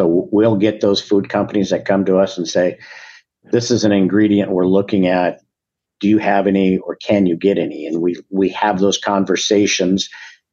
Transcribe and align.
So 0.00 0.28
we'll 0.32 0.56
get 0.56 0.80
those 0.80 0.98
food 0.98 1.28
companies 1.28 1.68
that 1.68 1.84
come 1.84 2.06
to 2.06 2.16
us 2.16 2.38
and 2.38 2.48
say, 2.48 2.78
this 3.52 3.70
is 3.70 3.84
an 3.84 3.92
ingredient 3.92 4.50
we're 4.50 4.66
looking 4.66 5.06
at. 5.06 5.42
Do 6.00 6.08
you 6.08 6.16
have 6.16 6.46
any 6.46 6.78
or 6.78 6.96
can 6.96 7.26
you 7.26 7.36
get 7.36 7.58
any? 7.58 7.86
And 7.86 8.00
we 8.00 8.16
we 8.30 8.48
have 8.48 8.78
those 8.78 8.96
conversations 8.96 10.08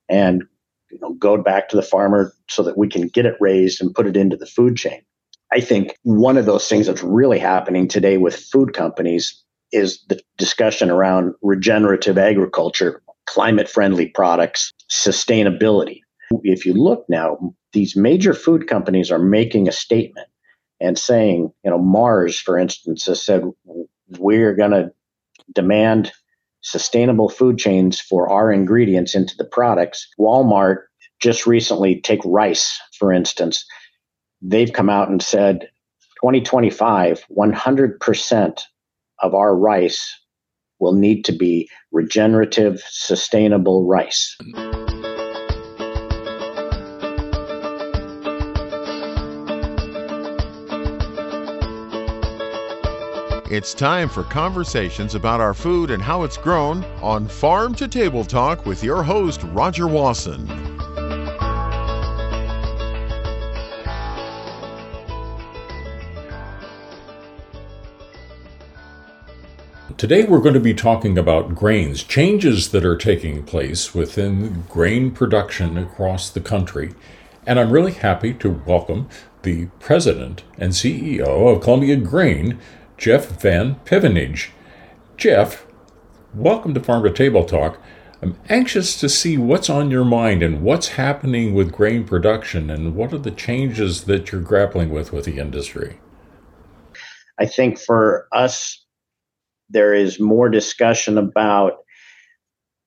and 0.10 0.44
you 0.92 1.00
know, 1.02 1.14
go 1.14 1.38
back 1.38 1.70
to 1.70 1.78
the 1.78 1.82
farmer 1.82 2.34
so 2.50 2.62
that 2.64 2.78
we 2.78 2.90
can 2.90 3.08
get 3.08 3.26
it 3.26 3.38
raised 3.40 3.82
and 3.82 3.96
put 3.96 4.06
it 4.06 4.18
into 4.18 4.36
the 4.36 4.46
food 4.46 4.76
chain. 4.76 5.02
I 5.54 5.62
think 5.62 5.96
one 6.04 6.36
of 6.36 6.46
those 6.46 6.68
things 6.68 6.88
that's 6.88 7.02
really 7.04 7.40
happening 7.40 7.88
today 7.88 8.18
with 8.18 8.36
food 8.36 8.74
companies 8.74 9.42
is 9.72 10.04
the 10.10 10.20
discussion 10.38 10.90
around 10.90 11.36
regenerative 11.42 12.18
agriculture, 12.18 13.02
climate 13.28 13.70
friendly 13.70 14.08
products, 14.08 14.74
sustainability. 14.92 16.02
If 16.44 16.66
you 16.66 16.74
look 16.74 17.06
now, 17.10 17.54
these 17.74 17.96
major 17.96 18.34
food 18.34 18.68
companies 18.68 19.12
are 19.12 19.20
making 19.20 19.68
a 19.68 19.72
statement 19.72 20.28
and 20.80 20.98
saying, 20.98 21.52
you 21.64 21.72
know, 21.72 21.78
Mars, 21.78 22.38
for 22.40 22.58
instance, 22.58 23.06
has 23.06 23.24
said, 23.24 23.44
we're 24.20 24.56
going 24.56 24.72
to 24.72 24.92
demand 25.54 26.12
sustainable 26.62 27.30
food 27.30 27.58
chains 27.58 28.00
for 28.00 28.30
our 28.30 28.52
ingredients 28.52 29.16
into 29.16 29.36
the 29.38 29.46
products. 29.46 30.08
Walmart 30.20 30.84
just 31.20 31.48
recently, 31.48 32.00
take 32.02 32.20
rice, 32.26 32.80
for 33.00 33.12
instance, 33.12 33.66
they've 34.42 34.74
come 34.74 34.90
out 34.90 35.10
and 35.10 35.22
said 35.22 35.70
2025, 36.22 37.26
100% 37.36 38.62
of 39.20 39.34
our 39.34 39.56
rice 39.56 40.14
will 40.80 40.94
need 40.94 41.26
to 41.26 41.32
be 41.32 41.70
regenerative, 41.92 42.84
sustainable 42.88 43.88
rice. 43.88 44.38
It's 53.50 53.74
time 53.74 54.10
for 54.10 54.24
conversations 54.24 55.16
about 55.16 55.40
our 55.40 55.54
food 55.54 55.90
and 55.90 56.04
how 56.04 56.24
it's 56.24 56.36
grown 56.36 56.84
on 57.02 57.30
Farm 57.30 57.74
to 57.76 57.88
Table 57.88 58.26
Talk 58.26 58.66
with 58.66 58.84
your 58.84 59.04
host, 59.04 59.42
Roger 59.54 59.88
Wasson. 59.88 60.46
Today, 69.96 70.26
we're 70.26 70.42
going 70.42 70.54
to 70.54 70.60
be 70.60 70.74
talking 70.74 71.18
about 71.18 71.56
grains, 71.56 72.04
changes 72.04 72.72
that 72.72 72.84
are 72.84 72.98
taking 72.98 73.44
place 73.44 73.96
within 73.96 74.66
grain 74.68 75.10
production 75.12 75.78
across 75.78 76.30
the 76.30 76.42
country. 76.42 76.94
And 77.46 77.58
I'm 77.62 77.72
really 77.72 77.94
happy 77.94 78.34
to 78.34 78.62
welcome 78.66 79.08
the 79.44 79.68
president 79.80 80.44
and 80.58 80.74
CEO 80.74 81.56
of 81.56 81.64
Columbia 81.64 81.96
Grain, 81.96 82.60
Jeff 82.98 83.28
Van 83.40 83.76
Pevenage. 83.86 84.50
Jeff, 85.18 85.68
welcome 86.34 86.74
to 86.74 86.80
Farm 86.80 87.04
to 87.04 87.12
Table 87.12 87.46
Talk. 87.46 87.80
I'm 88.24 88.36
anxious 88.50 89.00
to 89.00 89.08
see 89.08 89.38
what's 89.38 89.70
on 89.70 89.92
your 89.92 90.04
mind 90.04 90.42
and 90.42 90.64
what's 90.64 90.88
happening 90.90 91.54
with 91.54 91.72
grain 91.72 92.06
production 92.06 92.72
and 92.72 92.96
what 92.96 93.14
are 93.14 93.20
the 93.20 93.30
changes 93.30 94.06
that 94.06 94.32
you're 94.32 94.42
grappling 94.42 94.90
with 94.90 95.14
with 95.14 95.26
the 95.26 95.38
industry. 95.38 96.00
I 97.40 97.46
think 97.46 97.80
for 97.80 98.28
us, 98.32 98.84
there 99.70 99.94
is 99.94 100.20
more 100.20 100.50
discussion 100.50 101.20
about 101.20 101.74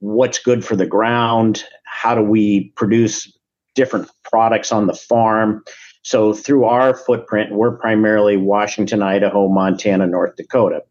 what's 0.00 0.40
good 0.40 0.64
for 0.64 0.74
the 0.74 0.86
ground, 0.86 1.64
how 1.84 2.16
do 2.16 2.22
we 2.22 2.70
produce 2.74 3.32
different 3.76 4.10
products 4.24 4.72
on 4.72 4.88
the 4.88 4.94
farm, 4.94 5.62
so 6.02 6.32
through 6.32 6.64
our 6.64 6.94
footprint, 6.94 7.52
we're 7.52 7.76
primarily 7.76 8.36
Washington, 8.36 9.02
Idaho, 9.02 9.48
Montana, 9.48 10.06
North 10.06 10.36
Dakota. 10.36 10.82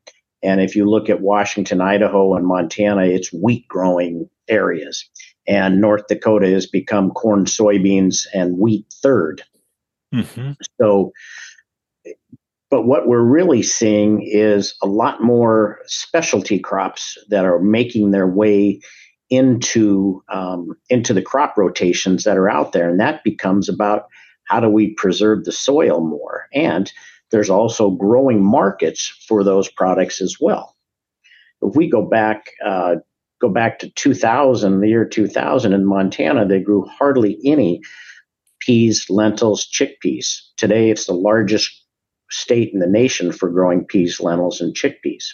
And 0.44 0.62
if 0.62 0.76
you 0.76 0.90
look 0.90 1.10
at 1.10 1.22
Washington, 1.22 1.82
Idaho, 1.82 2.36
and 2.36 2.46
Montana, 2.46 3.04
it's 3.04 3.34
wheat 3.34 3.68
growing 3.68 4.30
areas. 4.48 5.10
And 5.48 5.82
North 5.82 6.08
Dakota 6.08 6.48
has 6.50 6.66
become 6.66 7.12
corn, 7.12 7.46
soybeans, 7.46 8.26
and 8.34 8.58
wheat 8.58 8.86
3rd 9.04 9.42
mm-hmm. 10.14 10.52
So, 10.80 11.12
but 12.70 12.84
what 12.84 13.08
we're 13.08 13.22
really 13.22 13.64
seeing 13.64 14.22
is 14.22 14.76
a 14.84 14.88
lot 14.88 15.24
more 15.24 15.80
specialty 15.88 16.60
crops 16.60 17.18
that 17.30 17.46
are 17.46 17.60
making 17.60 18.12
their 18.12 18.28
way 18.28 18.80
into 19.32 20.24
um, 20.30 20.70
into 20.90 21.14
the 21.14 21.22
crop 21.22 21.58
rotations 21.58 22.24
that 22.24 22.38
are 22.38 22.50
out 22.50 22.72
there, 22.72 22.90
and 22.90 23.00
that 23.00 23.24
becomes 23.24 23.70
about 23.70 24.06
how 24.50 24.60
do 24.60 24.70
we 24.70 24.94
preserve 24.96 25.46
the 25.46 25.52
soil 25.52 26.02
more? 26.02 26.48
And 26.54 26.92
there's 27.32 27.50
also 27.50 27.92
growing 27.92 28.44
markets 28.44 29.08
for 29.28 29.44
those 29.44 29.70
products 29.70 30.22
as 30.22 30.38
well. 30.42 30.76
If 31.62 31.76
we 31.76 31.90
go 31.90 32.02
back, 32.02 32.52
uh, 32.66 32.96
go 33.40 33.50
back 33.50 33.80
to 33.80 33.90
2000, 33.92 34.82
the 34.82 34.88
year 34.88 35.06
2000 35.06 35.74
in 35.74 35.86
Montana, 35.86 36.48
they 36.48 36.60
grew 36.60 36.86
hardly 36.86 37.40
any 37.46 37.82
peas, 38.60 39.06
lentils, 39.10 39.68
chickpeas. 39.68 40.40
Today, 40.58 40.90
it's 40.90 41.06
the 41.06 41.14
largest 41.14 41.72
state 42.32 42.72
in 42.74 42.80
the 42.80 42.88
nation 42.88 43.32
for 43.32 43.50
growing 43.50 43.86
peas, 43.86 44.20
lentils, 44.20 44.62
and 44.62 44.76
chickpeas. 44.76 45.26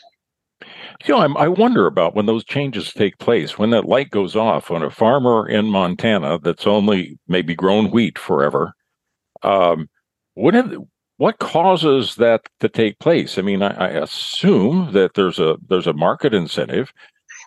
You 1.05 1.13
know, 1.13 1.19
I'm, 1.19 1.37
i 1.37 1.47
wonder 1.47 1.85
about 1.85 2.15
when 2.15 2.25
those 2.25 2.45
changes 2.45 2.93
take 2.93 3.17
place, 3.17 3.57
when 3.57 3.69
that 3.71 3.85
light 3.85 4.09
goes 4.09 4.35
off 4.35 4.71
on 4.71 4.81
a 4.81 4.89
farmer 4.89 5.47
in 5.47 5.65
Montana 5.65 6.39
that's 6.39 6.65
only 6.65 7.19
maybe 7.27 7.53
grown 7.53 7.91
wheat 7.91 8.17
forever, 8.17 8.73
um, 9.45 9.89
what 10.33 10.53
have, 10.53 10.75
what 11.17 11.39
causes 11.39 12.15
that 12.15 12.41
to 12.59 12.69
take 12.69 12.99
place? 12.99 13.37
I 13.37 13.41
mean, 13.41 13.61
I, 13.61 13.73
I, 13.73 13.87
assume 13.89 14.91
that 14.93 15.13
there's 15.13 15.39
a 15.39 15.55
there's 15.69 15.87
a 15.87 15.93
market 15.93 16.33
incentive, 16.33 16.91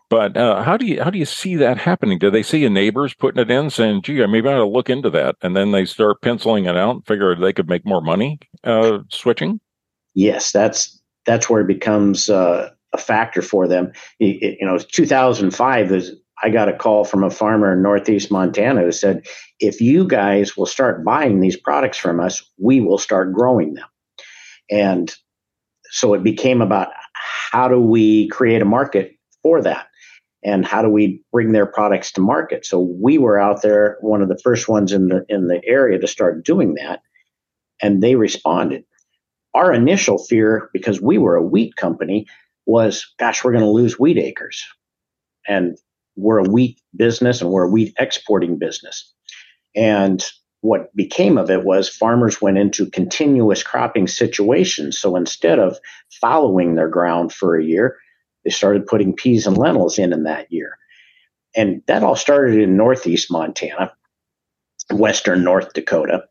but 0.08 0.36
uh, 0.36 0.62
how 0.62 0.76
do 0.76 0.86
you 0.86 1.02
how 1.02 1.10
do 1.10 1.18
you 1.18 1.26
see 1.26 1.56
that 1.56 1.76
happening? 1.76 2.18
Do 2.18 2.30
they 2.30 2.42
see 2.42 2.64
a 2.64 2.70
neighbors 2.70 3.14
putting 3.14 3.42
it 3.42 3.50
in, 3.50 3.68
saying, 3.68 4.02
"Gee, 4.02 4.22
I 4.22 4.26
maybe 4.26 4.48
I 4.48 4.54
ought 4.54 4.58
to 4.58 4.66
look 4.66 4.88
into 4.88 5.10
that," 5.10 5.36
and 5.42 5.54
then 5.54 5.72
they 5.72 5.84
start 5.84 6.22
penciling 6.22 6.64
it 6.64 6.76
out, 6.76 6.96
and 6.96 7.06
figure 7.06 7.34
they 7.34 7.52
could 7.52 7.68
make 7.68 7.84
more 7.84 8.00
money 8.00 8.38
uh, 8.64 9.00
switching? 9.10 9.60
Yes, 10.14 10.50
that's 10.50 11.00
that's 11.26 11.50
where 11.50 11.60
it 11.60 11.66
becomes 11.66 12.30
uh, 12.30 12.70
a 12.94 12.98
factor 12.98 13.42
for 13.42 13.68
them. 13.68 13.92
It, 14.18 14.56
you 14.60 14.66
know, 14.66 14.78
2005 14.78 15.92
is 15.92 16.16
I 16.42 16.50
got 16.50 16.68
a 16.68 16.76
call 16.76 17.04
from 17.04 17.24
a 17.24 17.30
farmer 17.30 17.72
in 17.72 17.82
Northeast 17.82 18.30
Montana 18.30 18.82
who 18.82 18.92
said, 18.92 19.26
if 19.58 19.80
you 19.80 20.06
guys 20.06 20.56
will 20.56 20.66
start 20.66 21.04
buying 21.04 21.40
these 21.40 21.56
products 21.56 21.98
from 21.98 22.20
us, 22.20 22.42
we 22.58 22.80
will 22.80 22.98
start 22.98 23.32
growing 23.32 23.74
them. 23.74 23.88
And 24.70 25.14
so 25.90 26.14
it 26.14 26.22
became 26.22 26.60
about 26.62 26.88
how 27.14 27.68
do 27.68 27.80
we 27.80 28.28
create 28.28 28.62
a 28.62 28.66
market 28.66 29.16
for 29.42 29.62
that? 29.62 29.86
And 30.44 30.64
how 30.64 30.82
do 30.82 30.88
we 30.88 31.22
bring 31.32 31.52
their 31.52 31.66
products 31.66 32.12
to 32.12 32.20
market? 32.20 32.64
So 32.64 32.78
we 32.78 33.18
were 33.18 33.40
out 33.40 33.62
there, 33.62 33.98
one 34.00 34.22
of 34.22 34.28
the 34.28 34.38
first 34.44 34.68
ones 34.68 34.92
in 34.92 35.08
the 35.08 35.24
in 35.28 35.48
the 35.48 35.60
area 35.66 35.98
to 35.98 36.06
start 36.06 36.44
doing 36.44 36.74
that, 36.74 37.00
and 37.82 38.00
they 38.02 38.14
responded. 38.14 38.84
Our 39.54 39.72
initial 39.72 40.18
fear, 40.18 40.70
because 40.72 41.00
we 41.00 41.18
were 41.18 41.34
a 41.34 41.42
wheat 41.42 41.74
company, 41.74 42.26
was, 42.66 43.12
gosh, 43.18 43.42
we're 43.42 43.52
going 43.52 43.64
to 43.64 43.70
lose 43.70 43.98
wheat 43.98 44.18
acres. 44.18 44.64
And 45.48 45.76
we're 46.18 46.38
a 46.38 46.50
wheat 46.50 46.80
business 46.96 47.40
and 47.40 47.50
we're 47.50 47.64
a 47.64 47.70
wheat 47.70 47.94
exporting 47.98 48.58
business. 48.58 49.12
And 49.76 50.24
what 50.60 50.94
became 50.96 51.38
of 51.38 51.50
it 51.50 51.64
was 51.64 51.88
farmers 51.88 52.42
went 52.42 52.58
into 52.58 52.90
continuous 52.90 53.62
cropping 53.62 54.08
situations. 54.08 54.98
So 54.98 55.14
instead 55.14 55.58
of 55.58 55.78
fallowing 56.20 56.74
their 56.74 56.88
ground 56.88 57.32
for 57.32 57.56
a 57.56 57.64
year, 57.64 57.96
they 58.44 58.50
started 58.50 58.86
putting 58.86 59.14
peas 59.14 59.46
and 59.46 59.56
lentils 59.56 59.98
in 59.98 60.12
in 60.12 60.24
that 60.24 60.50
year. 60.50 60.76
And 61.56 61.82
that 61.86 62.02
all 62.02 62.16
started 62.16 62.60
in 62.60 62.76
northeast 62.76 63.30
Montana, 63.30 63.92
western 64.92 65.44
North 65.44 65.72
Dakota. 65.72 66.24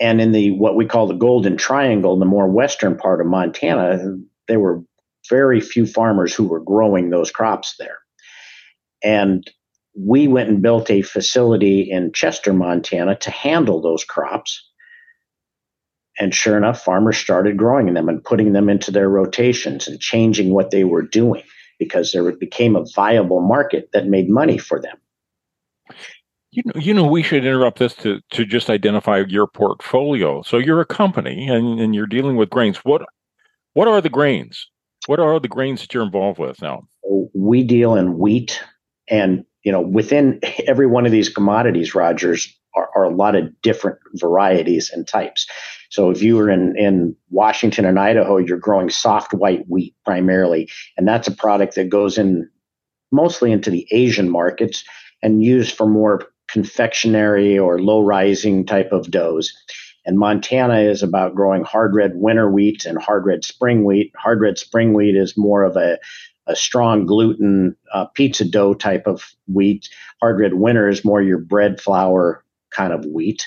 And 0.00 0.20
in 0.20 0.32
the 0.32 0.52
what 0.52 0.76
we 0.76 0.86
call 0.86 1.06
the 1.06 1.14
Golden 1.14 1.56
Triangle, 1.56 2.18
the 2.18 2.24
more 2.24 2.48
western 2.48 2.96
part 2.96 3.20
of 3.20 3.26
Montana, 3.26 4.16
there 4.48 4.60
were 4.60 4.82
very 5.28 5.60
few 5.60 5.86
farmers 5.86 6.34
who 6.34 6.44
were 6.44 6.60
growing 6.60 7.10
those 7.10 7.30
crops 7.30 7.76
there. 7.78 7.98
And 9.04 9.48
we 9.94 10.26
went 10.26 10.48
and 10.48 10.62
built 10.62 10.90
a 10.90 11.02
facility 11.02 11.88
in 11.90 12.12
Chester, 12.12 12.52
Montana 12.52 13.16
to 13.16 13.30
handle 13.30 13.80
those 13.80 14.04
crops. 14.04 14.68
And 16.18 16.34
sure 16.34 16.56
enough, 16.56 16.82
farmers 16.82 17.16
started 17.16 17.56
growing 17.56 17.92
them 17.94 18.08
and 18.08 18.22
putting 18.24 18.52
them 18.52 18.68
into 18.68 18.90
their 18.90 19.08
rotations 19.08 19.86
and 19.86 20.00
changing 20.00 20.52
what 20.52 20.70
they 20.70 20.84
were 20.84 21.02
doing 21.02 21.42
because 21.78 22.12
there 22.12 22.30
became 22.32 22.76
a 22.76 22.84
viable 22.94 23.40
market 23.40 23.90
that 23.92 24.06
made 24.06 24.28
money 24.28 24.58
for 24.58 24.80
them. 24.80 24.96
You 26.50 26.62
know, 26.66 26.80
you 26.80 26.94
know, 26.94 27.06
we 27.06 27.22
should 27.22 27.44
interrupt 27.44 27.80
this 27.80 27.94
to 27.96 28.20
to 28.30 28.44
just 28.44 28.70
identify 28.70 29.24
your 29.26 29.48
portfolio. 29.48 30.42
So 30.42 30.58
you're 30.58 30.80
a 30.80 30.86
company 30.86 31.48
and, 31.48 31.80
and 31.80 31.94
you're 31.94 32.06
dealing 32.06 32.36
with 32.36 32.48
grains. 32.48 32.78
What 32.78 33.02
what 33.72 33.88
are 33.88 34.00
the 34.00 34.08
grains? 34.08 34.68
What 35.06 35.18
are 35.18 35.40
the 35.40 35.48
grains 35.48 35.80
that 35.80 35.92
you're 35.92 36.04
involved 36.04 36.38
with 36.38 36.62
now? 36.62 36.86
We 37.34 37.64
deal 37.64 37.96
in 37.96 38.18
wheat, 38.18 38.62
and 39.08 39.44
you 39.62 39.72
know 39.72 39.80
within 39.80 40.40
every 40.66 40.86
one 40.86 41.06
of 41.06 41.12
these 41.12 41.28
commodities 41.28 41.94
rogers 41.94 42.52
are, 42.76 42.90
are, 42.96 43.04
a 43.04 43.14
lot 43.14 43.36
of 43.36 43.50
different 43.62 43.98
varieties 44.14 44.90
and 44.90 45.06
types. 45.06 45.46
So 45.90 46.10
if 46.10 46.20
you 46.22 46.34
were 46.34 46.50
in, 46.50 46.76
in 46.76 47.14
Washington 47.30 47.84
and 47.84 48.00
Idaho, 48.00 48.38
you're 48.38 48.58
growing 48.58 48.90
soft 48.90 49.32
white 49.32 49.64
wheat 49.68 49.94
primarily, 50.04 50.68
and 50.96 51.06
that's 51.06 51.28
a 51.28 51.32
product 51.32 51.76
that 51.76 51.88
goes 51.88 52.18
in 52.18 52.50
mostly 53.12 53.52
into 53.52 53.70
the 53.70 53.86
Asian 53.92 54.28
markets 54.28 54.84
and 55.22 55.42
used 55.42 55.76
for 55.76 55.86
more 55.86 56.22
confectionery 56.48 57.58
or 57.58 57.80
low 57.80 58.00
rising 58.00 58.66
type 58.66 58.92
of 58.92 59.10
doughs. 59.10 59.52
And 60.06 60.18
Montana 60.18 60.80
is 60.80 61.02
about 61.02 61.34
growing 61.34 61.64
hard 61.64 61.94
red 61.94 62.12
winter 62.14 62.50
wheat 62.50 62.84
and 62.84 63.00
hard 63.00 63.24
red 63.24 63.44
spring 63.44 63.84
wheat. 63.84 64.12
Hard 64.16 64.40
red 64.40 64.58
spring 64.58 64.92
wheat 64.92 65.16
is 65.16 65.36
more 65.36 65.64
of 65.64 65.76
a, 65.76 65.98
a 66.46 66.56
strong 66.56 67.06
gluten 67.06 67.76
uh, 67.92 68.06
pizza 68.06 68.44
dough 68.44 68.74
type 68.74 69.06
of 69.06 69.34
wheat. 69.46 69.88
Hard 70.20 70.38
red 70.38 70.54
winter 70.54 70.88
is 70.88 71.04
more 71.04 71.22
your 71.22 71.38
bread 71.38 71.80
flour 71.80 72.44
kind 72.70 72.92
of 72.92 73.04
wheat. 73.06 73.46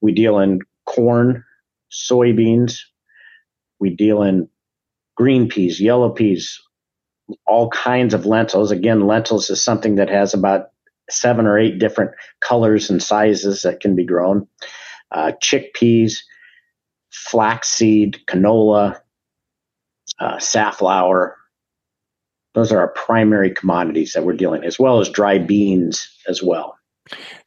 We 0.00 0.12
deal 0.12 0.38
in 0.38 0.60
corn, 0.86 1.44
soybeans. 1.90 2.78
We 3.78 3.90
deal 3.90 4.22
in 4.22 4.48
green 5.16 5.48
peas, 5.48 5.80
yellow 5.80 6.10
peas, 6.10 6.60
all 7.46 7.70
kinds 7.70 8.14
of 8.14 8.26
lentils. 8.26 8.70
Again, 8.70 9.06
lentils 9.06 9.50
is 9.50 9.62
something 9.62 9.96
that 9.96 10.08
has 10.08 10.34
about 10.34 10.70
seven 11.10 11.46
or 11.46 11.58
eight 11.58 11.78
different 11.78 12.12
colors 12.40 12.90
and 12.90 13.02
sizes 13.02 13.62
that 13.62 13.80
can 13.80 13.96
be 13.96 14.04
grown. 14.04 14.46
Uh, 15.10 15.32
chickpeas, 15.42 16.18
flaxseed, 17.10 18.18
canola, 18.26 19.00
uh, 20.20 20.38
safflower. 20.38 21.37
Those 22.58 22.72
are 22.72 22.80
our 22.80 22.88
primary 22.88 23.52
commodities 23.52 24.14
that 24.14 24.24
we're 24.24 24.32
dealing, 24.32 24.64
as 24.64 24.80
well 24.80 24.98
as 24.98 25.08
dry 25.08 25.38
beans 25.38 26.10
as 26.26 26.42
well. 26.42 26.76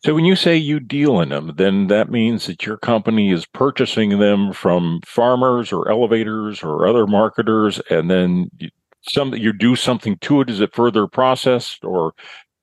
So 0.05 0.15
when 0.15 0.23
you 0.23 0.37
say 0.37 0.55
you 0.55 0.79
deal 0.79 1.19
in 1.19 1.27
them, 1.27 1.51
then 1.57 1.87
that 1.87 2.09
means 2.09 2.47
that 2.47 2.65
your 2.65 2.77
company 2.77 3.29
is 3.29 3.45
purchasing 3.45 4.19
them 4.19 4.53
from 4.53 5.01
farmers 5.05 5.73
or 5.73 5.91
elevators 5.91 6.63
or 6.63 6.87
other 6.87 7.05
marketers, 7.05 7.81
and 7.89 8.09
then 8.09 8.49
you, 8.57 8.69
some 9.01 9.33
you 9.33 9.51
do 9.51 9.75
something 9.75 10.17
to 10.19 10.39
it. 10.39 10.49
Is 10.49 10.61
it 10.61 10.73
further 10.73 11.07
processed 11.07 11.83
or 11.83 12.13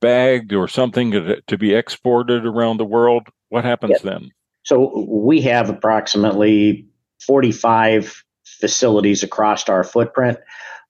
bagged 0.01 0.55
or 0.55 0.69
something 0.69 1.11
to, 1.11 1.59
be 1.59 1.75
exported 1.75 2.47
around 2.47 2.79
the 2.79 2.87
world? 2.87 3.29
What 3.51 3.67
happens 3.67 3.91
yes. 3.91 4.01
then? 4.01 4.31
So 4.63 5.05
we 5.07 5.43
have 5.43 5.69
approximately 5.69 6.89
45 7.27 8.25
facilities 8.47 9.23
across 9.23 9.69
our 9.69 9.85
footprint. 9.85 10.39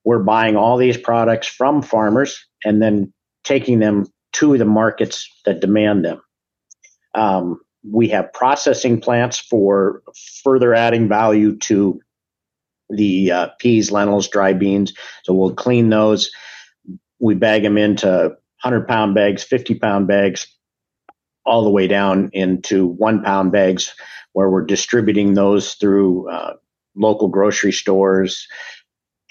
We're 0.03 0.23
buying 0.23 0.55
all 0.55 0.77
these 0.77 0.97
products 0.97 1.47
from 1.47 1.81
farmers 1.81 2.45
and 2.63 2.81
then 2.81 3.13
taking 3.43 3.79
them 3.79 4.05
to 4.33 4.57
the 4.57 4.65
markets 4.65 5.29
that 5.45 5.59
demand 5.59 6.05
them. 6.05 6.21
Um, 7.15 7.59
we 7.89 8.09
have 8.09 8.33
processing 8.33 8.99
plants 8.99 9.39
for 9.39 10.03
further 10.43 10.73
adding 10.73 11.07
value 11.07 11.57
to 11.57 11.99
the 12.89 13.31
uh, 13.31 13.47
peas, 13.59 13.91
lentils, 13.91 14.27
dry 14.27 14.53
beans. 14.53 14.93
So 15.23 15.33
we'll 15.33 15.53
clean 15.53 15.89
those. 15.89 16.31
We 17.19 17.35
bag 17.35 17.63
them 17.63 17.77
into 17.77 18.35
100 18.63 18.87
pound 18.87 19.15
bags, 19.15 19.43
50 19.43 19.75
pound 19.75 20.07
bags, 20.07 20.47
all 21.45 21.63
the 21.63 21.69
way 21.69 21.87
down 21.87 22.29
into 22.33 22.87
one 22.87 23.23
pound 23.23 23.51
bags, 23.51 23.93
where 24.33 24.49
we're 24.49 24.65
distributing 24.65 25.33
those 25.33 25.73
through 25.75 26.29
uh, 26.29 26.53
local 26.95 27.27
grocery 27.27 27.71
stores, 27.71 28.47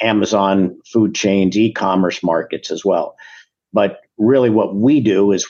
Amazon 0.00 0.78
food 0.92 1.14
chains, 1.14 1.56
e 1.56 1.72
commerce 1.72 2.22
markets 2.22 2.70
as 2.70 2.84
well. 2.84 3.16
But 3.72 4.00
really, 4.16 4.50
what 4.50 4.74
we 4.74 5.00
do 5.00 5.32
is 5.32 5.46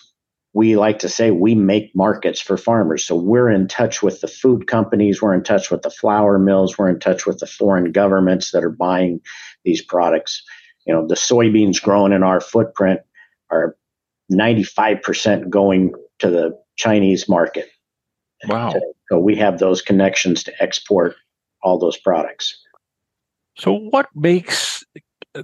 we 0.55 0.77
like 0.77 0.99
to 1.01 1.09
say 1.09 1.31
we 1.31 1.55
make 1.55 1.95
markets 1.95 2.41
for 2.41 2.57
farmers. 2.57 3.07
So 3.07 3.15
we're 3.15 3.51
in 3.51 3.69
touch 3.69 4.03
with 4.03 4.21
the 4.21 4.29
food 4.29 4.67
companies, 4.67 5.21
we're 5.21 5.35
in 5.35 5.45
touch 5.45 5.71
with 5.71 5.83
the 5.83 5.91
flour 5.91 6.39
mills, 6.39 6.79
we're 6.79 6.89
in 6.89 6.99
touch 6.99 7.27
with 7.27 7.39
the 7.39 7.47
foreign 7.47 7.93
governments 7.93 8.51
that 8.53 8.65
are 8.65 8.71
buying 8.71 9.21
these 9.65 9.83
products. 9.83 10.43
You 10.87 10.95
know, 10.95 11.07
the 11.07 11.15
soybeans 11.15 11.83
grown 11.83 12.13
in 12.13 12.23
our 12.23 12.41
footprint 12.41 13.01
are 13.51 13.77
95% 14.33 15.51
going 15.51 15.93
to 16.19 16.31
the 16.31 16.59
Chinese 16.77 17.29
market. 17.29 17.69
Wow. 18.47 18.75
So 19.11 19.19
we 19.19 19.37
have 19.37 19.59
those 19.59 19.83
connections 19.83 20.45
to 20.45 20.63
export 20.63 21.15
all 21.63 21.79
those 21.79 21.97
products. 21.97 22.59
So, 23.59 23.73
what 23.73 24.09
makes 24.15 24.85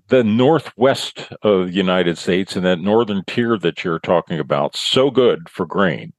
the 0.08 0.22
northwest 0.22 1.32
of 1.42 1.66
the 1.66 1.72
United 1.72 2.16
States 2.16 2.54
and 2.56 2.64
that 2.64 2.80
northern 2.80 3.24
tier 3.26 3.58
that 3.58 3.84
you're 3.84 3.98
talking 3.98 4.38
about 4.38 4.76
so 4.76 5.10
good 5.10 5.48
for 5.48 5.66
grain? 5.66 6.12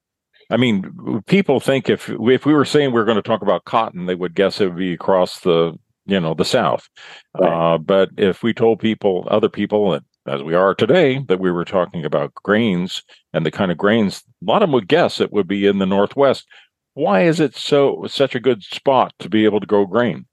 I 0.51 0.57
mean, 0.57 1.23
people 1.25 1.59
think 1.59 1.89
if 1.89 2.09
if 2.09 2.45
we 2.45 2.53
were 2.53 2.65
saying 2.65 2.91
we 2.91 2.99
are 2.99 3.05
going 3.05 3.15
to 3.15 3.21
talk 3.21 3.41
about 3.41 3.65
cotton, 3.65 4.05
they 4.05 4.15
would 4.15 4.35
guess 4.35 4.61
it 4.61 4.67
would 4.67 4.77
be 4.77 4.93
across 4.93 5.39
the 5.39 5.77
you 6.05 6.19
know 6.19 6.33
the 6.33 6.45
South. 6.45 6.87
Right. 7.39 7.73
Uh, 7.73 7.77
but 7.77 8.09
if 8.17 8.43
we 8.43 8.53
told 8.53 8.79
people, 8.79 9.27
other 9.31 9.49
people, 9.49 9.99
as 10.27 10.43
we 10.43 10.53
are 10.53 10.75
today, 10.75 11.19
that 11.27 11.39
we 11.39 11.49
were 11.49 11.65
talking 11.65 12.05
about 12.05 12.33
grains 12.35 13.03
and 13.33 13.45
the 13.45 13.51
kind 13.51 13.71
of 13.71 13.77
grains, 13.77 14.23
a 14.41 14.45
lot 14.45 14.61
of 14.61 14.67
them 14.67 14.73
would 14.73 14.87
guess 14.87 15.19
it 15.19 15.31
would 15.31 15.47
be 15.47 15.65
in 15.65 15.79
the 15.79 15.85
Northwest. 15.85 16.45
Why 16.93 17.21
is 17.21 17.39
it 17.39 17.55
so 17.55 18.05
such 18.07 18.35
a 18.35 18.39
good 18.39 18.63
spot 18.63 19.13
to 19.19 19.29
be 19.29 19.45
able 19.45 19.61
to 19.61 19.65
grow 19.67 19.85
grain? 19.85 20.25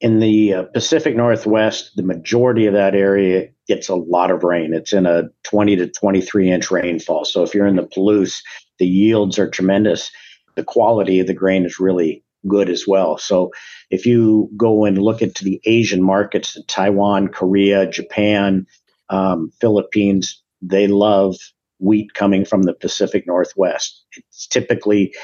In 0.00 0.20
the 0.20 0.54
uh, 0.54 0.62
Pacific 0.64 1.16
Northwest, 1.16 1.92
the 1.96 2.02
majority 2.02 2.66
of 2.66 2.74
that 2.74 2.94
area 2.94 3.48
gets 3.66 3.88
a 3.88 3.94
lot 3.94 4.30
of 4.30 4.44
rain. 4.44 4.74
It's 4.74 4.92
in 4.92 5.06
a 5.06 5.24
20 5.44 5.76
to 5.76 5.88
23 5.88 6.50
inch 6.50 6.70
rainfall. 6.70 7.24
So 7.24 7.42
if 7.42 7.54
you're 7.54 7.66
in 7.66 7.76
the 7.76 7.86
Palouse, 7.86 8.42
the 8.78 8.86
yields 8.86 9.38
are 9.38 9.48
tremendous. 9.48 10.10
The 10.54 10.64
quality 10.64 11.20
of 11.20 11.26
the 11.26 11.34
grain 11.34 11.64
is 11.64 11.80
really 11.80 12.22
good 12.46 12.68
as 12.68 12.86
well. 12.86 13.18
So 13.18 13.50
if 13.90 14.06
you 14.06 14.50
go 14.56 14.84
and 14.84 14.98
look 14.98 15.22
into 15.22 15.44
the 15.44 15.60
Asian 15.64 16.02
markets, 16.02 16.58
Taiwan, 16.68 17.28
Korea, 17.28 17.88
Japan, 17.88 18.66
um, 19.08 19.50
Philippines, 19.60 20.42
they 20.60 20.86
love 20.86 21.36
wheat 21.78 22.14
coming 22.14 22.44
from 22.44 22.62
the 22.62 22.74
Pacific 22.74 23.26
Northwest. 23.26 24.04
It 24.16 24.24
typically 24.50 25.14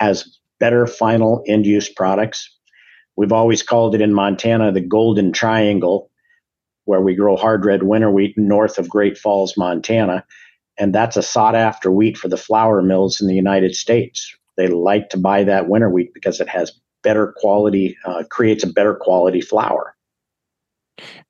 has 0.00 0.38
better 0.60 0.86
final 0.86 1.42
end 1.46 1.66
use 1.66 1.88
products 1.88 2.48
We've 3.22 3.30
always 3.30 3.62
called 3.62 3.94
it 3.94 4.00
in 4.00 4.12
Montana 4.12 4.72
the 4.72 4.80
Golden 4.80 5.30
Triangle, 5.30 6.10
where 6.86 7.00
we 7.00 7.14
grow 7.14 7.36
hard 7.36 7.64
red 7.64 7.84
winter 7.84 8.10
wheat 8.10 8.36
north 8.36 8.78
of 8.78 8.88
Great 8.88 9.16
Falls, 9.16 9.56
Montana. 9.56 10.24
And 10.76 10.92
that's 10.92 11.16
a 11.16 11.22
sought 11.22 11.54
after 11.54 11.92
wheat 11.92 12.18
for 12.18 12.26
the 12.26 12.36
flour 12.36 12.82
mills 12.82 13.20
in 13.20 13.28
the 13.28 13.36
United 13.36 13.76
States. 13.76 14.36
They 14.56 14.66
like 14.66 15.08
to 15.10 15.18
buy 15.18 15.44
that 15.44 15.68
winter 15.68 15.88
wheat 15.88 16.12
because 16.12 16.40
it 16.40 16.48
has 16.48 16.72
better 17.04 17.32
quality, 17.36 17.96
uh, 18.04 18.24
creates 18.28 18.64
a 18.64 18.72
better 18.72 18.96
quality 18.96 19.40
flour. 19.40 19.94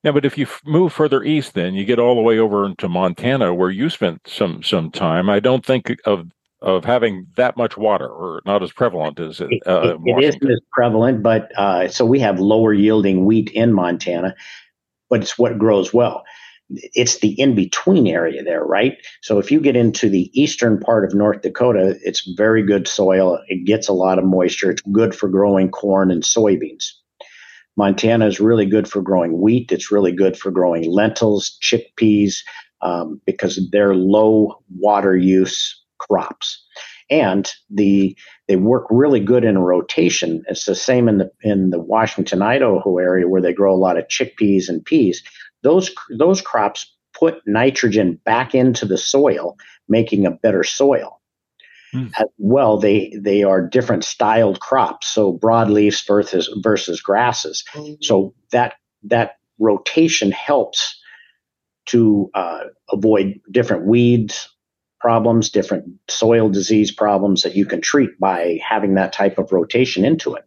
Now, 0.03 0.13
but 0.13 0.25
if 0.25 0.35
you 0.35 0.47
move 0.65 0.93
further 0.93 1.21
east, 1.21 1.53
then 1.53 1.75
you 1.75 1.85
get 1.85 1.99
all 1.99 2.15
the 2.15 2.21
way 2.21 2.39
over 2.39 2.65
into 2.65 2.89
Montana, 2.89 3.53
where 3.53 3.69
you 3.69 3.91
spent 3.91 4.21
some 4.27 4.63
some 4.63 4.89
time. 4.89 5.29
I 5.29 5.39
don't 5.39 5.63
think 5.63 5.95
of 6.05 6.31
of 6.63 6.85
having 6.85 7.27
that 7.35 7.57
much 7.57 7.77
water 7.77 8.07
or 8.07 8.41
not 8.45 8.63
as 8.63 8.71
prevalent 8.71 9.19
as 9.19 9.41
uh, 9.41 9.47
it, 9.49 9.61
it 9.67 10.23
isn't 10.23 10.49
as 10.49 10.61
prevalent 10.71 11.21
but 11.21 11.51
uh, 11.57 11.87
so 11.87 12.05
we 12.05 12.19
have 12.19 12.39
lower 12.39 12.73
yielding 12.73 13.25
wheat 13.25 13.51
in 13.51 13.73
montana 13.73 14.33
but 15.09 15.21
it's 15.21 15.37
what 15.37 15.59
grows 15.59 15.93
well. 15.93 16.23
It's 16.69 17.19
the 17.19 17.39
in 17.39 17.53
between 17.53 18.07
area 18.07 18.43
there 18.43 18.63
right? 18.63 18.97
So 19.21 19.37
if 19.37 19.51
you 19.51 19.59
get 19.59 19.75
into 19.75 20.09
the 20.09 20.31
eastern 20.33 20.79
part 20.79 21.05
of 21.05 21.13
north 21.13 21.41
dakota 21.41 21.99
it's 22.01 22.27
very 22.35 22.63
good 22.63 22.87
soil. 22.87 23.39
It 23.47 23.65
gets 23.65 23.87
a 23.87 23.93
lot 23.93 24.17
of 24.17 24.25
moisture. 24.25 24.71
It's 24.71 24.81
good 24.91 25.13
for 25.13 25.29
growing 25.29 25.69
corn 25.69 26.09
and 26.09 26.23
soybeans. 26.23 26.85
Montana 27.75 28.25
is 28.25 28.39
really 28.39 28.65
good 28.65 28.87
for 28.87 29.01
growing 29.01 29.39
wheat. 29.39 29.71
It's 29.71 29.91
really 29.91 30.11
good 30.11 30.37
for 30.37 30.49
growing 30.49 30.89
lentils 30.89 31.57
chickpeas 31.61 32.37
um, 32.81 33.19
because 33.25 33.59
they're 33.71 33.95
low 33.95 34.63
water 34.75 35.15
use 35.15 35.82
crops. 36.09 36.63
And 37.09 37.49
the 37.69 38.17
they 38.47 38.55
work 38.55 38.85
really 38.89 39.19
good 39.19 39.43
in 39.43 39.57
a 39.57 39.61
rotation. 39.61 40.43
It's 40.47 40.65
the 40.65 40.75
same 40.75 41.07
in 41.07 41.17
the 41.17 41.31
in 41.41 41.69
the 41.69 41.79
Washington, 41.79 42.41
Idaho 42.41 42.97
area 42.97 43.27
where 43.27 43.41
they 43.41 43.53
grow 43.53 43.73
a 43.73 43.77
lot 43.77 43.97
of 43.97 44.07
chickpeas 44.07 44.69
and 44.69 44.83
peas. 44.83 45.23
Those 45.61 45.91
those 46.17 46.41
crops 46.41 46.91
put 47.13 47.41
nitrogen 47.45 48.19
back 48.25 48.55
into 48.55 48.85
the 48.85 48.97
soil, 48.97 49.57
making 49.87 50.25
a 50.25 50.31
better 50.31 50.63
soil. 50.63 51.19
Mm. 51.93 52.11
As 52.17 52.27
well, 52.37 52.77
they 52.79 53.13
they 53.19 53.43
are 53.43 53.61
different 53.61 54.03
styled 54.03 54.59
crops, 54.59 55.07
so 55.07 55.37
broadleafs 55.37 56.07
versus 56.07 56.49
versus 56.63 57.01
grasses. 57.01 57.63
Mm-hmm. 57.73 57.95
So 58.01 58.33
that 58.51 58.75
that 59.03 59.37
rotation 59.59 60.31
helps 60.31 60.99
to 61.85 62.29
uh, 62.33 62.63
avoid 62.89 63.39
different 63.51 63.85
weeds, 63.85 64.49
problems, 65.03 65.49
different 65.49 65.83
soil 66.09 66.47
disease 66.47 66.89
problems 66.89 67.41
that 67.41 67.57
you 67.57 67.65
can 67.65 67.81
treat 67.81 68.17
by 68.21 68.57
having 68.65 68.95
that 68.95 69.11
type 69.11 69.37
of 69.37 69.51
rotation 69.51 70.05
into 70.05 70.33
it. 70.33 70.45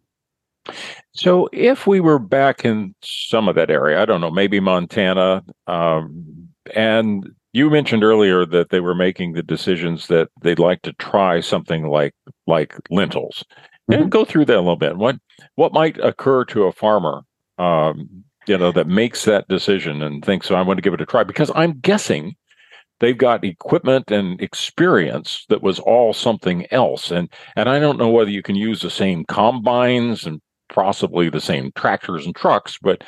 So, 1.12 1.48
if 1.52 1.86
we 1.86 2.00
were 2.00 2.18
back 2.18 2.64
in 2.64 2.94
some 3.02 3.48
of 3.48 3.54
that 3.54 3.70
area, 3.70 4.00
I 4.00 4.06
don't 4.06 4.22
know, 4.22 4.30
maybe 4.30 4.58
Montana, 4.58 5.44
um, 5.66 6.48
and 6.74 7.28
you 7.52 7.68
mentioned 7.68 8.02
earlier 8.02 8.46
that 8.46 8.70
they 8.70 8.80
were 8.80 8.94
making 8.94 9.34
the 9.34 9.42
decisions 9.42 10.08
that 10.08 10.30
they'd 10.40 10.58
like 10.58 10.80
to 10.82 10.92
try 10.94 11.40
something 11.40 11.88
like 11.88 12.14
like 12.46 12.74
lentils. 12.90 13.44
Mm-hmm. 13.90 14.02
And 14.02 14.10
go 14.10 14.24
through 14.24 14.46
that 14.46 14.56
a 14.56 14.60
little 14.60 14.76
bit. 14.76 14.96
What 14.96 15.16
what 15.56 15.72
might 15.74 15.98
occur 15.98 16.46
to 16.46 16.64
a 16.64 16.72
farmer, 16.72 17.22
um, 17.58 18.24
you 18.46 18.56
know, 18.56 18.72
that 18.72 18.88
makes 18.88 19.26
that 19.26 19.48
decision 19.48 20.02
and 20.02 20.24
thinks, 20.24 20.48
"So 20.48 20.54
I 20.54 20.62
want 20.62 20.78
to 20.78 20.82
give 20.82 20.94
it 20.94 21.00
a 21.02 21.06
try," 21.06 21.24
because 21.24 21.52
I'm 21.54 21.78
guessing 21.80 22.34
they've 23.00 23.18
got 23.18 23.44
equipment 23.44 24.10
and 24.10 24.40
experience 24.40 25.44
that 25.48 25.62
was 25.62 25.78
all 25.78 26.12
something 26.12 26.66
else, 26.72 27.10
and 27.10 27.28
and 27.56 27.68
I 27.68 27.78
don't 27.78 27.98
know 27.98 28.10
whether 28.10 28.30
you 28.30 28.42
can 28.42 28.56
use 28.56 28.80
the 28.80 28.90
same 28.90 29.24
combines 29.26 30.26
and 30.26 30.40
possibly 30.68 31.30
the 31.30 31.40
same 31.40 31.70
tractors 31.76 32.26
and 32.26 32.34
trucks, 32.34 32.78
but 32.80 33.02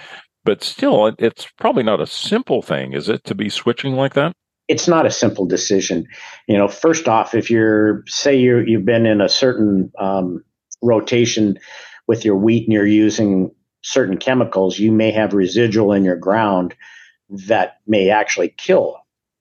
but 0.45 0.63
still, 0.63 1.15
it's 1.19 1.47
probably 1.59 1.83
not 1.83 2.01
a 2.01 2.07
simple 2.07 2.63
thing, 2.63 2.95
is 2.95 3.09
it, 3.09 3.25
to 3.25 3.35
be 3.35 3.51
switching 3.51 3.95
like 3.95 4.15
that? 4.15 4.33
It's 4.67 4.89
not 4.89 5.05
a 5.05 5.11
simple 5.11 5.47
decision. 5.47 6.07
You 6.47 6.57
know, 6.57 6.69
first 6.69 7.09
off, 7.09 7.35
if 7.35 7.51
you're 7.51 8.03
say 8.07 8.37
you 8.37 8.61
you've 8.61 8.85
been 8.85 9.07
in 9.07 9.21
a 9.21 9.29
certain 9.29 9.93
um, 9.99 10.45
rotation 10.83 11.59
with 12.07 12.25
your 12.25 12.37
wheat 12.37 12.65
and 12.65 12.73
you're 12.73 12.87
using 12.87 13.51
certain 13.83 14.17
chemicals, 14.19 14.79
you 14.79 14.93
may 14.93 15.11
have 15.11 15.33
residual 15.33 15.93
in 15.93 16.05
your 16.05 16.17
ground 16.17 16.75
that 17.31 17.81
may 17.87 18.11
actually 18.11 18.49
kill 18.57 18.98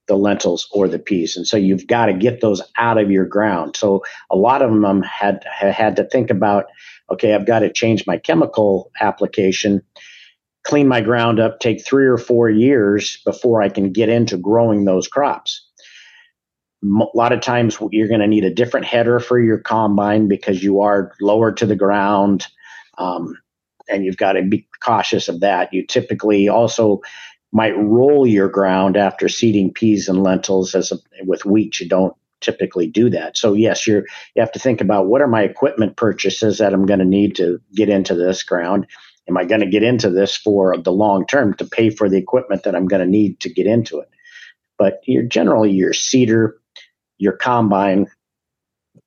the 0.07 0.15
lentils 0.15 0.67
or 0.71 0.87
the 0.87 0.99
peas. 0.99 1.35
And 1.35 1.45
so 1.45 1.57
you've 1.57 1.87
got 1.87 2.07
to 2.07 2.13
get 2.13 2.41
those 2.41 2.61
out 2.77 2.97
of 2.97 3.11
your 3.11 3.25
ground. 3.25 3.75
So 3.75 4.03
a 4.31 4.35
lot 4.35 4.61
of 4.61 4.71
them 4.71 5.01
had 5.03 5.43
had 5.51 5.95
to 5.97 6.03
think 6.05 6.29
about, 6.29 6.65
okay, 7.11 7.33
I've 7.33 7.45
got 7.45 7.59
to 7.59 7.71
change 7.71 8.07
my 8.07 8.17
chemical 8.17 8.91
application 9.01 9.81
clean 10.67 10.87
my 10.87 10.99
ground 10.99 11.39
up, 11.39 11.59
take 11.59 11.83
three 11.83 12.05
or 12.05 12.17
four 12.17 12.49
years 12.49 13.21
before 13.25 13.61
I 13.61 13.69
can 13.69 13.93
get 13.93 14.09
into 14.09 14.37
growing 14.37 14.83
those 14.83 15.07
crops. 15.07 15.65
A 16.83 17.05
lot 17.15 17.31
of 17.31 17.39
times 17.39 17.77
you're 17.91 18.09
going 18.09 18.19
to 18.19 18.27
need 18.27 18.43
a 18.43 18.53
different 18.53 18.85
header 18.85 19.19
for 19.19 19.39
your 19.39 19.59
combine 19.59 20.27
because 20.27 20.61
you 20.61 20.81
are 20.81 21.13
lower 21.21 21.53
to 21.53 21.65
the 21.65 21.75
ground. 21.75 22.45
Um, 22.97 23.37
and 23.89 24.03
you've 24.03 24.17
got 24.17 24.33
to 24.33 24.43
be 24.43 24.67
cautious 24.83 25.29
of 25.29 25.39
that. 25.39 25.73
You 25.73 25.87
typically 25.87 26.49
also 26.49 26.99
might 27.51 27.77
roll 27.77 28.27
your 28.27 28.49
ground 28.49 28.97
after 28.97 29.29
seeding 29.29 29.73
peas 29.73 30.07
and 30.07 30.23
lentils 30.23 30.75
as 30.75 30.91
a, 30.91 30.97
with 31.23 31.45
wheat 31.45 31.79
you 31.79 31.87
don't 31.87 32.13
typically 32.39 32.87
do 32.87 33.09
that 33.09 33.35
so 33.35 33.53
yes 33.53 33.87
you're 33.87 34.05
you 34.35 34.39
have 34.39 34.51
to 34.51 34.59
think 34.59 34.79
about 34.79 35.07
what 35.07 35.21
are 35.21 35.27
my 35.27 35.41
equipment 35.41 35.95
purchases 35.95 36.59
that 36.59 36.73
i'm 36.73 36.85
going 36.85 36.99
to 36.99 37.05
need 37.05 37.35
to 37.35 37.59
get 37.73 37.89
into 37.89 38.13
this 38.13 38.43
ground 38.43 38.85
am 39.27 39.37
I 39.37 39.45
going 39.45 39.61
to 39.61 39.67
get 39.67 39.83
into 39.83 40.09
this 40.09 40.35
for 40.35 40.77
the 40.77 40.91
long 40.91 41.25
term 41.25 41.53
to 41.55 41.65
pay 41.65 41.89
for 41.89 42.09
the 42.09 42.17
equipment 42.17 42.63
that 42.63 42.75
I'm 42.75 42.87
going 42.87 43.01
to 43.01 43.09
need 43.09 43.39
to 43.41 43.53
get 43.53 43.67
into 43.67 43.99
it? 43.99 44.09
But 44.77 45.01
you're 45.05 45.23
generally 45.23 45.71
your 45.71 45.93
seeder, 45.93 46.59
your 47.17 47.33
combine, 47.33 48.07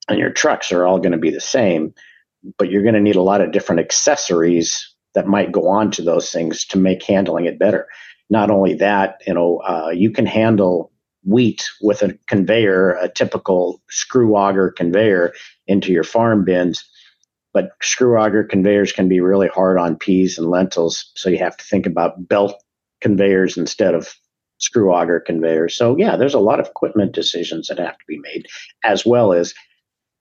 and 0.07 0.19
your 0.19 0.31
trucks 0.31 0.71
are 0.71 0.85
all 0.85 0.99
going 0.99 1.13
to 1.13 1.17
be 1.17 1.31
the 1.31 1.41
same, 1.41 1.93
but 2.57 2.69
you're 2.69 2.83
going 2.83 2.95
to 2.95 3.01
need 3.01 3.15
a 3.15 3.21
lot 3.21 3.41
of 3.41 3.51
different 3.51 3.81
accessories 3.81 4.93
that 5.13 5.27
might 5.27 5.51
go 5.51 5.67
on 5.67 5.91
to 5.91 6.01
those 6.01 6.31
things 6.31 6.65
to 6.65 6.77
make 6.77 7.03
handling 7.03 7.45
it 7.45 7.59
better. 7.59 7.87
Not 8.31 8.49
only 8.49 8.73
that, 8.75 9.21
you 9.27 9.33
know, 9.35 9.57
uh, 9.59 9.91
you 9.93 10.09
can 10.09 10.25
handle 10.25 10.91
wheat 11.23 11.69
with 11.81 12.01
a 12.01 12.17
conveyor, 12.27 12.93
a 12.93 13.07
typical 13.07 13.79
screw 13.89 14.35
auger 14.35 14.71
conveyor 14.71 15.33
into 15.67 15.91
your 15.91 16.03
farm 16.03 16.43
bins 16.43 16.83
but 17.53 17.71
screw 17.81 18.17
auger 18.17 18.43
conveyors 18.43 18.91
can 18.91 19.09
be 19.09 19.19
really 19.19 19.47
hard 19.47 19.77
on 19.77 19.97
peas 19.97 20.37
and 20.37 20.49
lentils. 20.49 21.11
So 21.15 21.29
you 21.29 21.37
have 21.39 21.57
to 21.57 21.65
think 21.65 21.85
about 21.85 22.27
belt 22.27 22.61
conveyors 23.01 23.57
instead 23.57 23.93
of 23.93 24.13
screw 24.57 24.91
auger 24.93 25.19
conveyors. 25.19 25.75
So 25.75 25.97
yeah, 25.97 26.15
there's 26.15 26.33
a 26.33 26.39
lot 26.39 26.59
of 26.59 26.67
equipment 26.67 27.13
decisions 27.13 27.67
that 27.67 27.79
have 27.79 27.97
to 27.97 28.05
be 28.07 28.19
made, 28.19 28.47
as 28.83 29.05
well 29.05 29.33
as 29.33 29.53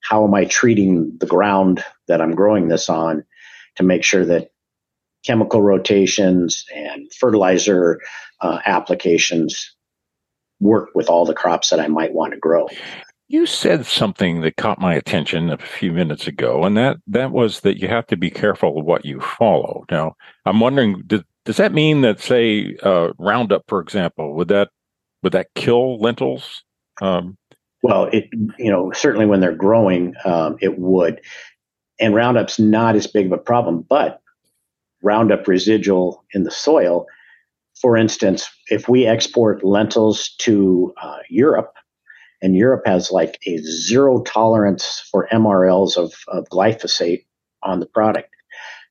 how 0.03 0.25
am 0.27 0.35
I 0.35 0.47
treating 0.47 1.17
the 1.19 1.27
ground 1.27 1.85
that 2.09 2.21
I'm 2.21 2.35
growing 2.35 2.69
this 2.69 2.89
on 2.89 3.25
to 3.77 3.83
make 3.83 4.03
sure 4.03 4.25
that 4.25 4.51
chemical 5.25 5.63
rotations 5.63 6.65
and 6.75 7.13
fertilizer 7.13 8.01
uh, 8.41 8.59
applications 8.67 9.75
work 10.61 10.91
with 10.95 11.09
all 11.09 11.25
the 11.25 11.35
crops 11.35 11.71
that 11.71 11.81
I 11.81 11.89
might 11.89 12.13
want 12.13 12.33
to 12.33 12.39
grow. 12.39 12.69
You 13.29 13.47
said 13.47 13.87
something 13.87 14.41
that 14.41 14.57
caught 14.57 14.81
my 14.81 14.95
attention 14.95 15.51
a 15.51 15.59
few 15.59 15.93
minutes 15.93 16.27
ago, 16.27 16.65
and 16.65 16.77
that 16.77 16.97
that 17.07 17.31
was 17.31 17.61
that 17.61 17.81
you 17.81 17.87
have 17.87 18.07
to 18.09 18.17
be 18.17 18.31
careful 18.31 18.79
of 18.79 18.85
what 18.85 19.05
you 19.05 19.21
follow. 19.21 19.85
Now, 19.91 20.17
I'm 20.47 20.59
wondering, 20.59 21.03
does, 21.07 21.23
does 21.45 21.57
that 21.59 21.73
mean 21.73 22.01
that, 22.01 22.21
say, 22.21 22.77
uh, 22.83 23.11
Roundup, 23.19 23.63
for 23.69 23.81
example, 23.81 24.35
would 24.35 24.49
that 24.49 24.71
would 25.23 25.33
that 25.33 25.55
kill 25.55 26.01
lentils? 26.01 26.65
Um, 27.01 27.39
well, 27.83 28.05
it 28.07 28.29
you 28.59 28.71
know 28.71 28.91
certainly 28.93 29.27
when 29.27 29.41
they're 29.41 29.55
growing, 29.55 30.15
um, 30.25 30.57
it 30.61 30.79
would, 30.79 31.21
and 32.01 32.15
Roundup's 32.15 32.59
not 32.59 32.97
as 32.97 33.07
big 33.07 33.27
of 33.27 33.33
a 33.33 33.39
problem, 33.39 33.87
but 33.89 34.21
Roundup 35.03 35.47
residual 35.49 36.25
in 36.33 36.45
the 36.45 36.51
soil. 36.51 37.07
For 37.81 37.97
instance, 37.97 38.49
if 38.69 38.89
we 38.89 39.07
export 39.07 39.65
lentils 39.65 40.35
to 40.39 40.93
uh, 41.03 41.19
Europe 41.29 41.75
and 42.43 42.57
Europe 42.57 42.83
has 42.87 43.11
like 43.11 43.39
a 43.47 43.59
zero 43.59 44.23
tolerance 44.23 45.03
for 45.11 45.29
MRLs 45.33 45.97
of, 45.97 46.15
of 46.29 46.49
glyphosate 46.49 47.25
on 47.63 47.81
the 47.81 47.87
product. 47.87 48.31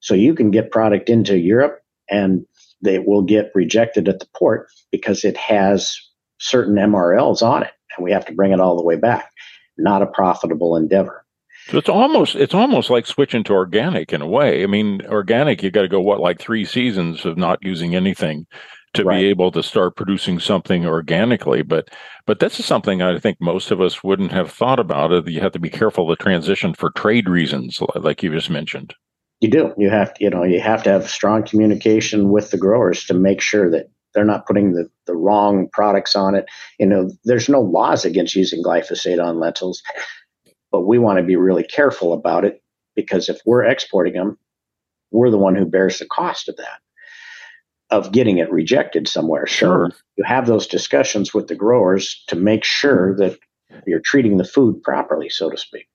So 0.02 0.14
you 0.14 0.34
can 0.34 0.52
get 0.52 0.72
product 0.72 1.10
into 1.10 1.38
Europe 1.38 1.82
and 2.10 2.46
they 2.82 3.00
will 3.00 3.22
get 3.22 3.52
rejected 3.54 4.08
at 4.08 4.20
the 4.20 4.28
port 4.36 4.70
because 4.92 5.24
it 5.24 5.38
has 5.38 6.00
certain 6.40 6.76
MRLs 6.76 7.42
on 7.42 7.64
it, 7.64 7.72
and 7.96 8.04
we 8.04 8.12
have 8.12 8.26
to 8.26 8.34
bring 8.34 8.52
it 8.52 8.60
all 8.60 8.78
the 8.78 8.84
way 8.84 8.96
back. 8.96 9.32
Not 9.78 10.02
a 10.02 10.08
profitable 10.08 10.76
endeavor. 10.76 11.26
So 11.70 11.78
it's 11.78 11.90
almost 11.90 12.36
it's 12.36 12.54
almost 12.54 12.90
like 12.90 13.06
switching 13.06 13.44
to 13.46 13.54
organic 13.54 14.12
in 14.12 14.22
a 14.22 14.28
way. 14.28 14.64
I 14.64 14.68
mean, 14.68 15.02
organic 15.08 15.62
you 15.62 15.70
got 15.70 15.84
to 15.84 15.88
go 15.88 16.00
what 16.00 16.20
like 16.20 16.40
three 16.40 16.66
seasons 16.66 17.26
of 17.26 17.38
not 17.38 17.60
using 17.62 17.96
anything 17.96 18.48
to 18.96 19.04
right. 19.04 19.20
be 19.20 19.28
able 19.28 19.52
to 19.52 19.62
start 19.62 19.96
producing 19.96 20.40
something 20.40 20.86
organically. 20.86 21.62
But 21.62 21.90
but 22.26 22.40
this 22.40 22.60
is 22.60 22.66
something 22.66 23.02
I 23.02 23.20
think 23.20 23.38
most 23.40 23.72
of 23.72 23.82
us 23.82 24.04
wouldn't 24.04 24.32
have 24.32 24.52
thought 24.52 24.80
about. 24.80 25.12
Uh, 25.12 25.18
it 25.18 25.30
You 25.30 25.42
have 25.42 25.52
to 25.52 25.60
be 25.60 25.70
careful 25.70 26.08
the 26.08 26.16
transition 26.16 26.74
for 26.74 26.92
trade 26.92 27.30
reasons, 27.30 27.80
like 27.96 28.24
you 28.24 28.32
just 28.32 28.50
mentioned. 28.50 28.96
You 29.40 29.50
do. 29.50 29.74
You 29.78 29.90
have 29.90 30.14
to, 30.16 30.24
you 30.24 30.30
know, 30.30 30.44
you 30.44 30.60
have 30.60 30.84
to 30.84 30.90
have 30.90 31.10
strong 31.10 31.44
communication 31.44 32.30
with 32.30 32.52
the 32.52 32.58
growers 32.58 33.06
to 33.06 33.14
make 33.14 33.42
sure 33.42 33.72
that 33.72 33.90
they're 34.14 34.26
not 34.26 34.46
putting 34.46 34.74
the, 34.74 34.90
the 35.06 35.16
wrong 35.16 35.70
products 35.72 36.16
on 36.16 36.36
it. 36.36 36.46
You 36.80 36.88
know, 36.88 37.12
there's 37.24 37.48
no 37.48 37.62
laws 37.62 38.06
against 38.06 38.36
using 38.36 38.64
glyphosate 38.64 39.24
on 39.24 39.40
lentils, 39.40 39.82
but 40.72 40.82
we 40.82 41.00
want 41.00 41.18
to 41.18 41.24
be 41.24 41.36
really 41.36 41.64
careful 41.64 42.14
about 42.14 42.46
it 42.46 42.62
because 42.96 43.30
if 43.30 43.40
we're 43.46 43.64
exporting 43.64 44.14
them, 44.14 44.38
we're 45.12 45.32
the 45.32 45.38
one 45.38 45.56
who 45.56 45.66
bears 45.66 46.00
the 46.00 46.06
cost 46.06 46.50
of 46.50 46.58
that 46.58 46.80
of 47.90 48.12
getting 48.12 48.38
it 48.38 48.52
rejected 48.52 49.08
somewhere. 49.08 49.48
Sure. 49.48 49.90
So 49.92 49.98
you 50.18 50.24
have 50.24 50.46
those 50.46 50.68
discussions 50.68 51.34
with 51.34 51.48
the 51.48 51.56
growers 51.56 52.24
to 52.28 52.36
make 52.36 52.64
sure 52.64 53.16
that 53.18 53.40
you're 53.88 54.00
treating 54.00 54.38
the 54.38 54.44
food 54.44 54.82
properly, 54.84 55.30
so 55.30 55.50
to 55.50 55.58
speak. 55.58 55.88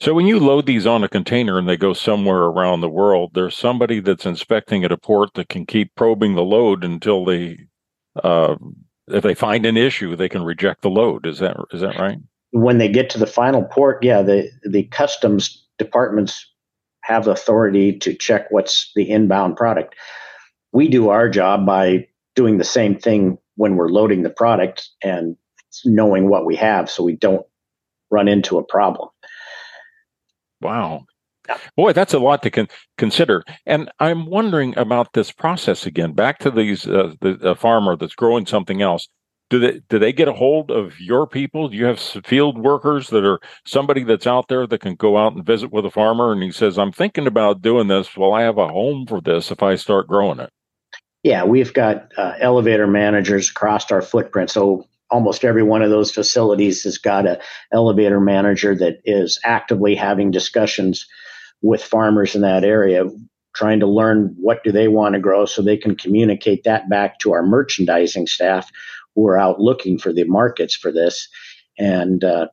So 0.00 0.14
when 0.14 0.26
you 0.26 0.40
load 0.40 0.66
these 0.66 0.86
on 0.86 1.04
a 1.04 1.08
container 1.08 1.58
and 1.58 1.68
they 1.68 1.76
go 1.76 1.92
somewhere 1.92 2.44
around 2.44 2.80
the 2.80 2.88
world, 2.88 3.32
there's 3.34 3.56
somebody 3.56 4.00
that's 4.00 4.26
inspecting 4.26 4.84
at 4.84 4.92
a 4.92 4.96
port 4.96 5.34
that 5.34 5.48
can 5.48 5.66
keep 5.66 5.94
probing 5.94 6.34
the 6.34 6.42
load 6.42 6.82
until 6.82 7.24
they, 7.24 7.58
uh, 8.22 8.56
if 9.08 9.22
they 9.22 9.34
find 9.34 9.66
an 9.66 9.76
issue, 9.76 10.16
they 10.16 10.28
can 10.28 10.42
reject 10.42 10.82
the 10.82 10.90
load. 10.90 11.26
Is 11.26 11.38
that 11.40 11.56
is 11.72 11.82
that 11.82 11.98
right? 11.98 12.18
When 12.58 12.78
they 12.78 12.88
get 12.88 13.10
to 13.10 13.18
the 13.18 13.26
final 13.26 13.64
port, 13.64 14.02
yeah, 14.02 14.22
the 14.22 14.50
the 14.64 14.84
customs 14.84 15.64
departments 15.78 16.44
have 17.02 17.28
authority 17.28 17.96
to 17.98 18.14
check 18.14 18.50
what's 18.50 18.90
the 18.96 19.08
inbound 19.10 19.56
product 19.56 19.94
we 20.76 20.88
do 20.88 21.08
our 21.08 21.26
job 21.26 21.64
by 21.64 22.06
doing 22.34 22.58
the 22.58 22.64
same 22.64 22.98
thing 22.98 23.38
when 23.54 23.76
we're 23.76 23.88
loading 23.88 24.22
the 24.22 24.30
product 24.30 24.90
and 25.02 25.34
knowing 25.86 26.28
what 26.28 26.44
we 26.44 26.54
have 26.54 26.90
so 26.90 27.02
we 27.02 27.16
don't 27.16 27.46
run 28.10 28.28
into 28.28 28.58
a 28.58 28.62
problem. 28.62 29.08
Wow. 30.60 31.06
Boy, 31.76 31.94
that's 31.94 32.12
a 32.12 32.18
lot 32.18 32.42
to 32.42 32.50
con- 32.50 32.68
consider. 32.98 33.42
And 33.64 33.90
I'm 34.00 34.26
wondering 34.26 34.76
about 34.76 35.14
this 35.14 35.32
process 35.32 35.86
again. 35.86 36.12
Back 36.12 36.40
to 36.40 36.50
these 36.50 36.86
uh, 36.86 37.14
the 37.20 37.56
farmer 37.56 37.96
that's 37.96 38.14
growing 38.14 38.44
something 38.44 38.82
else. 38.82 39.08
Do 39.48 39.60
they 39.60 39.80
do 39.88 39.98
they 39.98 40.12
get 40.12 40.28
a 40.28 40.32
hold 40.32 40.70
of 40.70 40.98
your 41.00 41.26
people? 41.26 41.68
Do 41.68 41.76
you 41.76 41.84
have 41.84 42.00
field 42.00 42.58
workers 42.58 43.08
that 43.10 43.24
are 43.24 43.38
somebody 43.64 44.02
that's 44.02 44.26
out 44.26 44.48
there 44.48 44.66
that 44.66 44.80
can 44.80 44.96
go 44.96 45.16
out 45.16 45.34
and 45.34 45.46
visit 45.46 45.72
with 45.72 45.86
a 45.86 45.90
farmer 45.90 46.32
and 46.32 46.42
he 46.42 46.50
says, 46.50 46.78
"I'm 46.78 46.90
thinking 46.90 47.28
about 47.28 47.62
doing 47.62 47.86
this. 47.86 48.16
Well, 48.16 48.32
I 48.32 48.42
have 48.42 48.58
a 48.58 48.68
home 48.68 49.06
for 49.06 49.20
this 49.20 49.52
if 49.52 49.62
I 49.62 49.76
start 49.76 50.08
growing 50.08 50.40
it." 50.40 50.50
Yeah, 51.22 51.44
we've 51.44 51.72
got 51.72 52.12
uh, 52.16 52.34
elevator 52.40 52.86
managers 52.86 53.50
across 53.50 53.90
our 53.92 54.02
footprint. 54.02 54.50
So 54.50 54.86
almost 55.10 55.44
every 55.44 55.62
one 55.62 55.82
of 55.82 55.90
those 55.90 56.10
facilities 56.10 56.82
has 56.82 56.98
got 56.98 57.26
an 57.26 57.38
elevator 57.72 58.20
manager 58.20 58.74
that 58.76 59.00
is 59.04 59.38
actively 59.44 59.94
having 59.94 60.30
discussions 60.30 61.06
with 61.62 61.82
farmers 61.82 62.34
in 62.34 62.42
that 62.42 62.64
area 62.64 63.04
trying 63.56 63.80
to 63.80 63.86
learn 63.86 64.34
what 64.38 64.62
do 64.64 64.70
they 64.70 64.86
want 64.86 65.14
to 65.14 65.20
grow 65.20 65.46
so 65.46 65.62
they 65.62 65.78
can 65.78 65.96
communicate 65.96 66.62
that 66.64 66.88
back 66.90 67.18
to 67.18 67.32
our 67.32 67.42
merchandising 67.42 68.26
staff 68.26 68.70
who 69.16 69.26
are 69.26 69.38
out 69.38 69.60
looking 69.60 69.98
for 69.98 70.12
the 70.12 70.24
markets 70.24 70.76
for 70.76 70.92
this, 70.92 71.28
and 71.78 72.22
uh, 72.22 72.46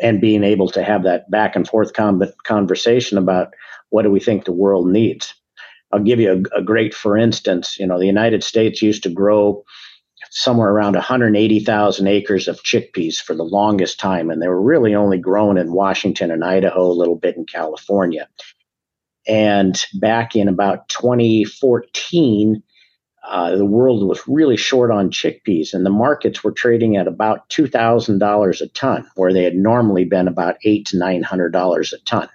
and 0.00 0.20
being 0.20 0.42
able 0.42 0.68
to 0.70 0.82
have 0.82 1.04
that 1.04 1.30
back 1.30 1.54
and 1.54 1.68
forth 1.68 1.92
com- 1.92 2.22
conversation 2.44 3.18
about 3.18 3.54
what 3.90 4.02
do 4.02 4.10
we 4.10 4.18
think 4.18 4.44
the 4.44 4.52
world 4.52 4.88
needs. 4.88 5.34
I'll 5.92 6.02
give 6.02 6.18
you 6.18 6.44
a, 6.54 6.58
a 6.58 6.62
great 6.62 6.94
for 6.94 7.16
instance. 7.16 7.78
You 7.78 7.86
know, 7.86 7.98
the 7.98 8.06
United 8.06 8.42
States 8.42 8.82
used 8.82 9.02
to 9.04 9.10
grow 9.10 9.64
somewhere 10.30 10.70
around 10.70 10.94
180,000 10.94 12.06
acres 12.06 12.46
of 12.48 12.62
chickpeas 12.62 13.16
for 13.16 13.34
the 13.34 13.44
longest 13.44 13.98
time, 13.98 14.30
and 14.30 14.40
they 14.40 14.48
were 14.48 14.62
really 14.62 14.94
only 14.94 15.18
grown 15.18 15.58
in 15.58 15.72
Washington 15.72 16.30
and 16.30 16.44
Idaho, 16.44 16.86
a 16.86 16.92
little 16.92 17.16
bit 17.16 17.36
in 17.36 17.44
California. 17.46 18.28
And 19.26 19.82
back 19.94 20.36
in 20.36 20.48
about 20.48 20.88
2014, 20.88 22.62
uh, 23.22 23.56
the 23.56 23.66
world 23.66 24.06
was 24.08 24.26
really 24.26 24.56
short 24.56 24.90
on 24.90 25.10
chickpeas, 25.10 25.74
and 25.74 25.84
the 25.84 25.90
markets 25.90 26.42
were 26.42 26.52
trading 26.52 26.96
at 26.96 27.06
about 27.06 27.48
two 27.48 27.66
thousand 27.66 28.18
dollars 28.18 28.60
a 28.60 28.68
ton, 28.68 29.06
where 29.16 29.32
they 29.32 29.44
had 29.44 29.54
normally 29.54 30.04
been 30.04 30.28
about 30.28 30.56
eight 30.64 30.86
to 30.86 30.98
nine 30.98 31.22
hundred 31.22 31.52
dollars 31.52 31.92
a 31.92 31.98
ton. 31.98 32.28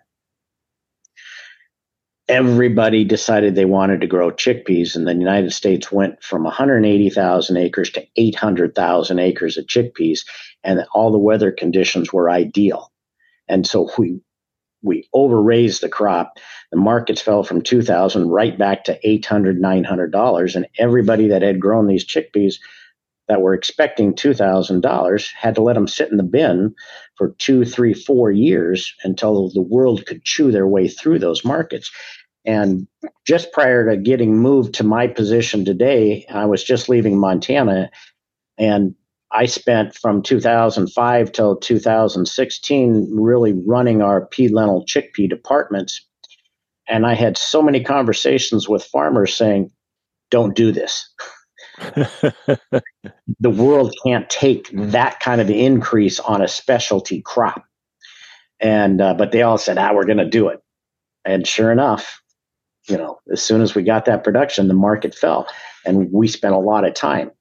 Everybody 2.27 3.03
decided 3.03 3.53
they 3.53 3.65
wanted 3.65 4.01
to 4.01 4.07
grow 4.07 4.31
chickpeas, 4.31 4.95
and 4.95 5.07
the 5.07 5.13
United 5.13 5.53
States 5.53 5.91
went 5.91 6.23
from 6.23 6.43
180,000 6.43 7.57
acres 7.57 7.91
to 7.91 8.07
800,000 8.15 9.19
acres 9.19 9.57
of 9.57 9.67
chickpeas, 9.67 10.21
and 10.63 10.83
all 10.93 11.11
the 11.11 11.19
weather 11.19 11.51
conditions 11.51 12.11
were 12.11 12.31
ideal. 12.31 12.91
And 13.47 13.67
so 13.67 13.91
we 13.99 14.21
we 14.81 15.07
overraised 15.13 15.81
the 15.81 15.89
crop. 15.89 16.37
The 16.71 16.77
markets 16.77 17.21
fell 17.21 17.43
from 17.43 17.61
2000 17.61 18.29
right 18.29 18.57
back 18.57 18.83
to 18.85 18.99
800 19.07 19.59
$900 19.61 20.55
and 20.55 20.67
everybody 20.77 21.27
that 21.29 21.41
had 21.41 21.59
grown 21.59 21.87
these 21.87 22.05
chickpeas 22.05 22.55
that 23.27 23.41
were 23.41 23.53
expecting 23.53 24.13
$2000 24.13 25.27
had 25.33 25.55
to 25.55 25.61
let 25.61 25.73
them 25.73 25.87
sit 25.87 26.11
in 26.11 26.17
the 26.17 26.23
bin 26.23 26.75
for 27.17 27.33
two 27.39 27.65
three 27.65 27.93
four 27.93 28.31
years 28.31 28.93
until 29.03 29.49
the 29.49 29.61
world 29.61 30.05
could 30.05 30.23
chew 30.23 30.51
their 30.51 30.67
way 30.67 30.87
through 30.87 31.19
those 31.19 31.43
markets 31.43 31.91
and 32.45 32.87
just 33.25 33.51
prior 33.51 33.89
to 33.89 33.97
getting 33.97 34.37
moved 34.37 34.75
to 34.75 34.83
my 34.83 35.07
position 35.07 35.65
today 35.65 36.25
i 36.31 36.45
was 36.45 36.63
just 36.63 36.89
leaving 36.89 37.17
montana 37.17 37.89
and 38.57 38.95
I 39.35 39.47
spent 39.47 39.95
from 39.95 40.21
2005 40.21 41.31
till 41.33 41.57
2016 41.57 43.09
really 43.11 43.53
running 43.65 44.01
our 44.01 44.25
pea 44.27 44.47
lentil 44.47 44.85
chickpea 44.85 45.29
departments. 45.29 46.05
And 46.87 47.05
I 47.05 47.15
had 47.15 47.37
so 47.37 47.61
many 47.61 47.83
conversations 47.83 48.69
with 48.69 48.85
farmers 48.85 49.35
saying, 49.35 49.71
don't 50.31 50.55
do 50.55 50.71
this. 50.71 51.13
the 51.77 53.49
world 53.49 53.93
can't 54.05 54.29
take 54.29 54.69
that 54.71 55.19
kind 55.19 55.41
of 55.41 55.49
increase 55.49 56.21
on 56.21 56.41
a 56.41 56.47
specialty 56.47 57.21
crop. 57.21 57.65
And, 58.61 59.01
uh, 59.01 59.15
but 59.15 59.33
they 59.33 59.41
all 59.41 59.57
said, 59.57 59.77
ah, 59.77 59.91
we're 59.93 60.05
going 60.05 60.17
to 60.17 60.29
do 60.29 60.47
it. 60.47 60.61
And 61.25 61.45
sure 61.45 61.73
enough, 61.73 62.21
you 62.87 62.97
know, 62.97 63.19
as 63.29 63.41
soon 63.41 63.61
as 63.61 63.75
we 63.75 63.83
got 63.83 64.05
that 64.05 64.23
production, 64.23 64.69
the 64.69 64.73
market 64.73 65.13
fell. 65.13 65.47
And 65.85 66.09
we 66.13 66.29
spent 66.29 66.55
a 66.55 66.59
lot 66.59 66.85
of 66.85 66.93
time 66.93 67.31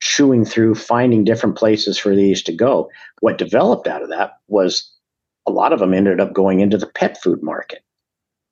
chewing 0.00 0.44
through, 0.44 0.74
finding 0.74 1.24
different 1.24 1.56
places 1.56 1.98
for 1.98 2.14
these 2.16 2.42
to 2.42 2.52
go. 2.52 2.90
What 3.20 3.38
developed 3.38 3.86
out 3.86 4.02
of 4.02 4.08
that 4.08 4.38
was 4.48 4.90
a 5.46 5.50
lot 5.50 5.72
of 5.72 5.78
them 5.80 5.94
ended 5.94 6.20
up 6.20 6.32
going 6.32 6.60
into 6.60 6.78
the 6.78 6.86
pet 6.86 7.20
food 7.22 7.42
market 7.42 7.82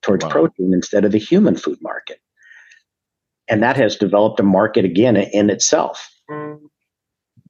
towards 0.02 0.25
wow. 0.25 0.31
protein 0.31 0.73
instead 0.73 1.05
of 1.05 1.12
the 1.12 1.19
human 1.19 1.57
food 1.57 1.78
market. 1.81 2.21
And 3.49 3.62
that 3.62 3.76
has 3.76 3.97
developed 3.97 4.40
a 4.40 4.45
market 4.45 4.85
again 4.85 5.17
in 5.17 5.49
itself. 5.49 6.11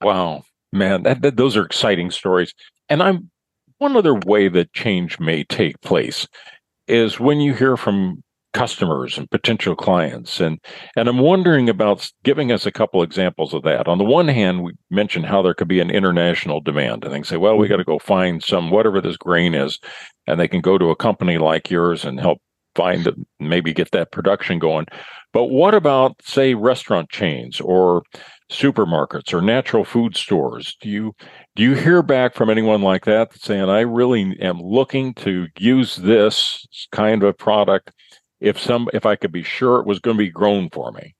Wow, 0.00 0.44
man, 0.72 1.02
that, 1.02 1.22
that, 1.22 1.36
those 1.36 1.56
are 1.56 1.64
exciting 1.64 2.10
stories. 2.12 2.54
And 2.88 3.02
I'm 3.02 3.30
one 3.78 3.96
other 3.96 4.14
way 4.14 4.48
that 4.48 4.72
change 4.72 5.18
may 5.18 5.44
take 5.44 5.80
place 5.80 6.26
is 6.86 7.18
when 7.18 7.40
you 7.40 7.52
hear 7.52 7.76
from 7.76 8.22
customers 8.54 9.18
and 9.18 9.30
potential 9.30 9.76
clients 9.76 10.40
and 10.40 10.58
and 10.96 11.08
I'm 11.08 11.18
wondering 11.18 11.68
about 11.68 12.10
giving 12.24 12.50
us 12.50 12.64
a 12.64 12.72
couple 12.72 13.02
examples 13.02 13.52
of 13.52 13.62
that. 13.64 13.88
On 13.88 13.98
the 13.98 14.04
one 14.04 14.28
hand, 14.28 14.62
we 14.62 14.72
mentioned 14.90 15.26
how 15.26 15.42
there 15.42 15.54
could 15.54 15.68
be 15.68 15.80
an 15.80 15.90
international 15.90 16.60
demand 16.60 17.04
and 17.04 17.12
they 17.12 17.22
say, 17.22 17.36
well, 17.36 17.56
we 17.56 17.66
mm-hmm. 17.66 17.74
got 17.74 17.76
to 17.76 17.84
go 17.84 17.98
find 17.98 18.42
some 18.42 18.70
whatever 18.70 19.00
this 19.00 19.16
grain 19.16 19.54
is 19.54 19.78
and 20.26 20.40
they 20.40 20.48
can 20.48 20.60
go 20.60 20.78
to 20.78 20.90
a 20.90 20.96
company 20.96 21.36
like 21.38 21.70
yours 21.70 22.04
and 22.04 22.18
help 22.18 22.40
find 22.74 23.06
it, 23.06 23.14
maybe 23.40 23.72
get 23.72 23.90
that 23.90 24.12
production 24.12 24.58
going. 24.58 24.86
But 25.32 25.46
what 25.46 25.74
about 25.74 26.16
say 26.22 26.54
restaurant 26.54 27.10
chains 27.10 27.60
or 27.60 28.02
supermarkets 28.50 29.34
or 29.34 29.42
natural 29.42 29.84
food 29.84 30.16
stores? 30.16 30.76
Do 30.80 30.88
you 30.88 31.14
do 31.54 31.62
you 31.62 31.74
hear 31.74 32.02
back 32.02 32.34
from 32.34 32.48
anyone 32.48 32.82
like 32.82 33.04
that 33.04 33.38
saying 33.38 33.68
I 33.68 33.80
really 33.80 34.38
am 34.40 34.60
looking 34.60 35.12
to 35.14 35.48
use 35.58 35.96
this 35.96 36.66
kind 36.92 37.22
of 37.22 37.36
product 37.36 37.92
if 38.40 38.60
some 38.60 38.88
if 38.92 39.06
I 39.06 39.16
could 39.16 39.32
be 39.32 39.42
sure 39.42 39.80
it 39.80 39.86
was 39.86 39.98
going 39.98 40.16
to 40.16 40.22
be 40.22 40.30
grown 40.30 40.70
for 40.70 40.92
me. 40.92 41.14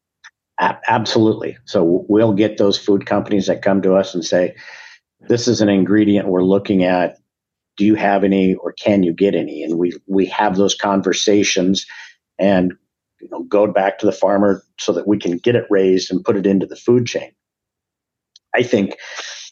Absolutely. 0.61 1.57
So 1.67 2.05
we'll 2.09 2.33
get 2.33 2.59
those 2.59 2.77
food 2.77 3.07
companies 3.07 3.47
that 3.47 3.63
come 3.63 3.81
to 3.83 3.95
us 3.95 4.15
and 4.15 4.25
say, 4.25 4.57
"This 5.21 5.47
is 5.47 5.61
an 5.61 5.69
ingredient 5.69 6.29
we're 6.29 6.43
looking 6.43 6.83
at. 6.83 7.19
Do 7.77 7.85
you 7.85 7.95
have 7.95 8.25
any, 8.25 8.55
or 8.55 8.73
can 8.73 9.05
you 9.05 9.13
get 9.13 9.37
any?" 9.37 9.63
And 9.63 9.79
we 9.79 9.93
we 10.09 10.27
have 10.27 10.57
those 10.57 10.75
conversations, 10.75 11.87
and 12.39 12.73
you 13.21 13.29
know, 13.31 13.45
go 13.45 13.67
back 13.69 13.99
to 13.99 14.07
the 14.07 14.13
farmer 14.13 14.63
so 14.79 14.93
that 14.93 15.07
we 15.07 15.19
can 15.19 15.39
get 15.39 15.55
it 15.55 15.67
raised 15.71 16.11
and 16.11 16.25
put 16.25 16.37
it 16.37 16.47
into 16.47 16.67
the 16.67 16.77
food 16.77 17.07
chain. 17.07 17.31
I 18.55 18.63
think 18.63 18.97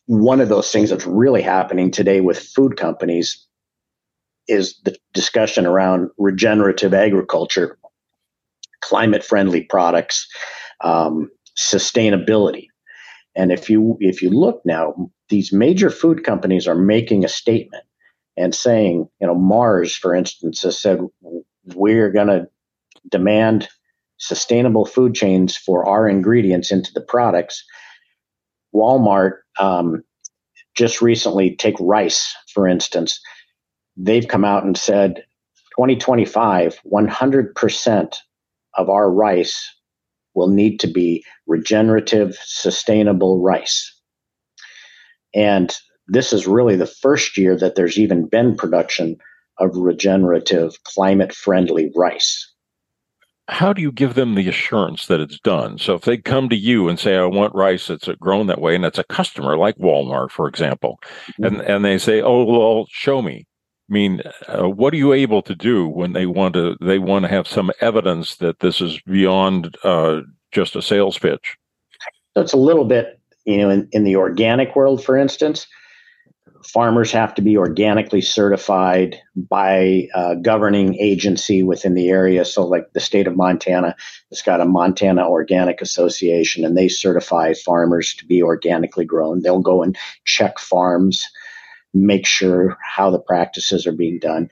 one 0.06 0.40
of 0.40 0.48
those 0.48 0.70
things 0.70 0.90
that's 0.90 1.06
really 1.06 1.42
happening 1.42 1.90
today 1.90 2.20
with 2.20 2.38
food 2.38 2.76
companies 2.76 3.46
is 4.48 4.78
the 4.84 4.96
discussion 5.12 5.66
around 5.66 6.10
regenerative 6.18 6.94
agriculture, 6.94 7.78
climate 8.80 9.24
friendly 9.24 9.62
products, 9.62 10.28
um, 10.82 11.30
sustainability. 11.56 12.66
And 13.34 13.52
if 13.52 13.68
you 13.68 13.96
if 14.00 14.22
you 14.22 14.30
look 14.30 14.62
now, 14.64 15.10
these 15.28 15.52
major 15.52 15.90
food 15.90 16.24
companies 16.24 16.66
are 16.66 16.74
making 16.74 17.24
a 17.24 17.28
statement 17.28 17.84
and 18.36 18.54
saying, 18.54 19.08
you 19.20 19.26
know, 19.26 19.34
Mars, 19.34 19.94
for 19.94 20.14
instance, 20.14 20.62
has 20.62 20.80
said 20.80 21.00
we're 21.74 22.12
going 22.12 22.28
to 22.28 22.48
demand 23.10 23.68
sustainable 24.18 24.86
food 24.86 25.14
chains 25.14 25.56
for 25.56 25.86
our 25.86 26.08
ingredients 26.08 26.70
into 26.70 26.90
the 26.94 27.00
products. 27.00 27.62
Walmart 28.74 29.38
um, 29.58 30.02
just 30.74 31.02
recently 31.02 31.56
take 31.56 31.76
rice, 31.80 32.34
for 32.52 32.66
instance 32.66 33.20
they've 33.96 34.28
come 34.28 34.44
out 34.44 34.64
and 34.64 34.76
said 34.76 35.24
2025, 35.76 36.80
100% 36.90 38.16
of 38.74 38.90
our 38.90 39.10
rice 39.10 39.74
will 40.34 40.48
need 40.48 40.78
to 40.80 40.86
be 40.86 41.24
regenerative, 41.46 42.36
sustainable 42.44 43.40
rice. 43.42 43.92
And 45.34 45.74
this 46.08 46.32
is 46.32 46.46
really 46.46 46.76
the 46.76 46.86
first 46.86 47.36
year 47.36 47.56
that 47.56 47.74
there's 47.74 47.98
even 47.98 48.28
been 48.28 48.56
production 48.56 49.16
of 49.58 49.76
regenerative, 49.76 50.82
climate 50.84 51.34
friendly 51.34 51.90
rice. 51.96 52.52
How 53.48 53.72
do 53.72 53.80
you 53.80 53.92
give 53.92 54.14
them 54.14 54.34
the 54.34 54.48
assurance 54.48 55.06
that 55.06 55.20
it's 55.20 55.38
done? 55.38 55.78
So 55.78 55.94
if 55.94 56.02
they 56.02 56.18
come 56.18 56.48
to 56.48 56.56
you 56.56 56.88
and 56.88 56.98
say, 56.98 57.16
I 57.16 57.24
want 57.26 57.54
rice 57.54 57.86
that's 57.86 58.08
grown 58.18 58.48
that 58.48 58.60
way, 58.60 58.74
and 58.74 58.84
it's 58.84 58.98
a 58.98 59.04
customer 59.04 59.56
like 59.56 59.76
Walmart, 59.78 60.32
for 60.32 60.48
example, 60.48 60.98
mm-hmm. 61.30 61.44
and, 61.44 61.60
and 61.60 61.84
they 61.84 61.96
say, 61.96 62.20
Oh, 62.20 62.44
well, 62.44 62.86
show 62.90 63.22
me. 63.22 63.46
I 63.88 63.92
mean, 63.92 64.22
uh, 64.48 64.68
what 64.68 64.92
are 64.94 64.96
you 64.96 65.12
able 65.12 65.42
to 65.42 65.54
do 65.54 65.86
when 65.86 66.12
they 66.12 66.26
want 66.26 66.54
to 66.54 66.76
they 66.80 66.98
want 66.98 67.24
to 67.24 67.28
have 67.28 67.46
some 67.46 67.70
evidence 67.80 68.36
that 68.36 68.58
this 68.58 68.80
is 68.80 69.00
beyond 69.02 69.76
uh, 69.84 70.22
just 70.50 70.74
a 70.74 70.82
sales 70.82 71.18
pitch? 71.18 71.56
So 72.34 72.42
it's 72.42 72.52
a 72.52 72.58
little 72.58 72.84
bit, 72.84 73.20
you 73.44 73.58
know, 73.58 73.70
in, 73.70 73.88
in 73.92 74.04
the 74.04 74.16
organic 74.16 74.74
world, 74.74 75.04
for 75.04 75.16
instance, 75.16 75.68
farmers 76.66 77.12
have 77.12 77.34
to 77.36 77.42
be 77.42 77.56
organically 77.56 78.20
certified 78.20 79.16
by 79.36 80.08
a 80.14 80.36
governing 80.36 80.96
agency 80.96 81.62
within 81.62 81.94
the 81.94 82.08
area. 82.08 82.44
So, 82.44 82.66
like 82.66 82.92
the 82.92 83.00
state 83.00 83.26
of 83.26 83.36
Montana, 83.36 83.94
it's 84.30 84.42
got 84.42 84.60
a 84.60 84.64
Montana 84.64 85.28
Organic 85.28 85.80
Association, 85.80 86.64
and 86.64 86.76
they 86.76 86.88
certify 86.88 87.54
farmers 87.54 88.14
to 88.16 88.26
be 88.26 88.42
organically 88.42 89.04
grown. 89.04 89.42
They'll 89.42 89.60
go 89.60 89.82
and 89.82 89.96
check 90.24 90.58
farms 90.58 91.26
make 92.04 92.26
sure 92.26 92.76
how 92.82 93.10
the 93.10 93.18
practices 93.18 93.86
are 93.86 93.92
being 93.92 94.18
done. 94.18 94.50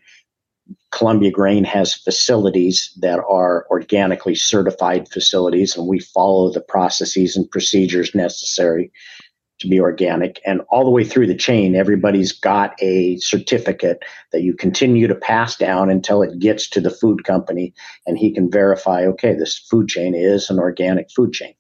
Columbia 0.93 1.31
Grain 1.31 1.65
has 1.65 1.93
facilities 1.93 2.97
that 3.01 3.19
are 3.19 3.67
organically 3.69 4.35
certified 4.35 5.09
facilities, 5.09 5.77
and 5.77 5.87
we 5.87 5.99
follow 5.99 6.51
the 6.51 6.61
processes 6.61 7.37
and 7.37 7.51
procedures 7.51 8.15
necessary 8.15 8.91
to 9.61 9.69
be 9.69 9.81
organic. 9.81 10.41
And 10.47 10.63
all 10.71 10.85
the 10.85 10.91
way 10.91 11.05
through 11.05 11.27
the 11.27 11.37
chain, 11.37 11.75
everybody's 11.75 12.33
got 12.33 12.75
a 12.81 13.17
certificate 13.19 14.03
that 14.33 14.43
you 14.43 14.55
continue 14.55 15.07
to 15.07 15.15
pass 15.15 15.57
down 15.57 15.91
until 15.91 16.23
it 16.23 16.39
gets 16.39 16.69
to 16.71 16.81
the 16.81 16.91
food 16.91 17.25
company, 17.25 17.75
and 18.07 18.19
he 18.19 18.33
can 18.33 18.51
verify 18.51 19.05
okay, 19.07 19.35
this 19.35 19.59
food 19.59 19.89
chain 19.89 20.15
is 20.15 20.49
an 20.49 20.59
organic 20.59 21.11
food 21.11 21.33
chain. 21.33 21.55